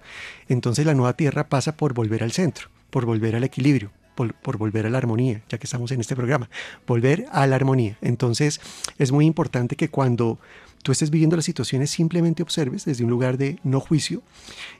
[0.48, 3.92] Entonces la nueva tierra pasa por volver al centro, por volver al equilibrio.
[4.16, 6.50] por, por, volver a la armonía, ya que estamos en este programa,
[6.84, 7.96] volver a la armonía.
[8.00, 8.60] Entonces
[8.98, 10.40] es muy importante que cuando
[10.82, 14.22] tú estés viviendo las situaciones simplemente observes desde un lugar de no juicio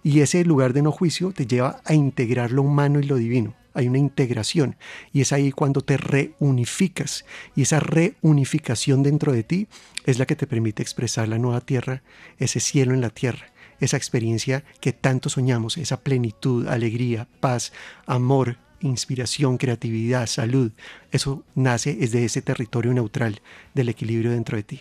[0.02, 3.54] y ese lugar de no juicio te lleva a integrar lo humano y lo divino.
[3.74, 4.76] Hay una integración
[5.12, 9.68] y es ahí cuando te reunificas y esa reunificación dentro de ti
[10.06, 12.02] es la que te permite expresar la nueva tierra,
[12.38, 13.46] ese cielo en la tierra
[13.80, 17.72] esa experiencia que tanto soñamos, esa plenitud, alegría, paz,
[18.06, 20.72] amor, inspiración, creatividad, salud.
[21.10, 23.40] Eso nace desde ese territorio neutral
[23.74, 24.80] del equilibrio dentro de ti.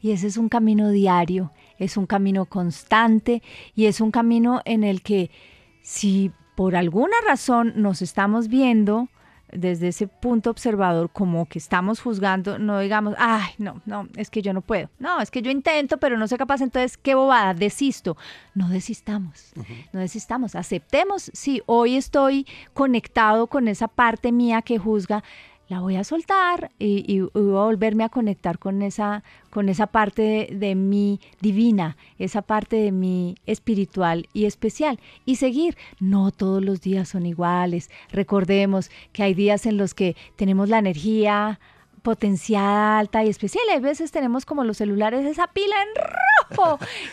[0.00, 3.42] Y ese es un camino diario, es un camino constante
[3.74, 5.30] y es un camino en el que
[5.82, 9.08] si por alguna razón nos estamos viendo
[9.54, 14.42] desde ese punto observador como que estamos juzgando, no digamos, ay, no, no, es que
[14.42, 17.54] yo no puedo, no, es que yo intento, pero no soy capaz, entonces, qué bobada,
[17.54, 18.16] desisto.
[18.54, 19.52] No desistamos,
[19.92, 25.22] no desistamos, aceptemos, sí, hoy estoy conectado con esa parte mía que juzga,
[25.68, 30.48] la voy a soltar y, voy a volverme a conectar con esa, con esa parte
[30.52, 35.00] de, mí divina, esa parte de mí espiritual y especial.
[35.24, 37.90] Y seguir, no todos los días son iguales.
[38.10, 41.60] Recordemos que hay días en los que tenemos la energía
[42.02, 43.64] potenciada, alta y especial.
[43.72, 45.88] Hay veces tenemos como los celulares esa pila en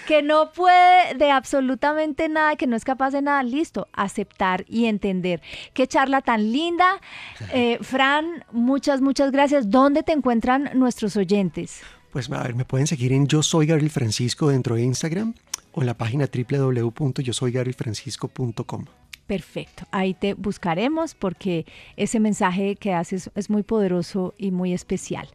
[0.08, 3.44] que no puede de absolutamente nada, que no es capaz de nada.
[3.44, 5.42] Listo, aceptar y entender.
[5.74, 7.02] Qué charla tan linda.
[7.54, 9.70] Eh, Fran, muchas, muchas gracias.
[9.70, 11.82] ¿Dónde te encuentran nuestros oyentes?
[12.12, 15.34] Pues a ver, me pueden seguir en Yo Soy Gabriel Francisco dentro de Instagram
[15.74, 19.01] o en la página www.yosoygabrielfrancisco.com.
[19.32, 21.66] Perfecto, ahí te buscaremos porque
[21.96, 25.30] ese mensaje que haces es muy poderoso y muy especial.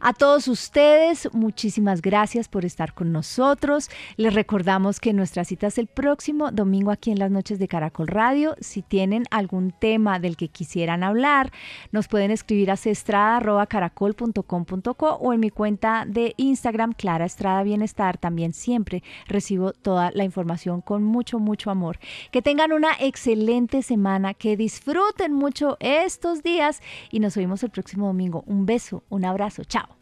[0.00, 3.90] A todos ustedes, muchísimas gracias por estar con nosotros.
[4.16, 8.06] Les recordamos que nuestra cita es el próximo domingo aquí en las noches de Caracol
[8.06, 8.56] Radio.
[8.58, 11.52] Si tienen algún tema del que quisieran hablar,
[11.90, 18.16] nos pueden escribir a cestrada.caracol.com.co o en mi cuenta de Instagram, Clara Estrada Bienestar.
[18.16, 21.98] También siempre recibo toda la información con mucho, mucho amor.
[22.30, 26.80] Que tengan una excelente excelente semana, que disfruten mucho estos días
[27.10, 28.44] y nos vemos el próximo domingo.
[28.46, 30.01] Un beso, un abrazo, chao.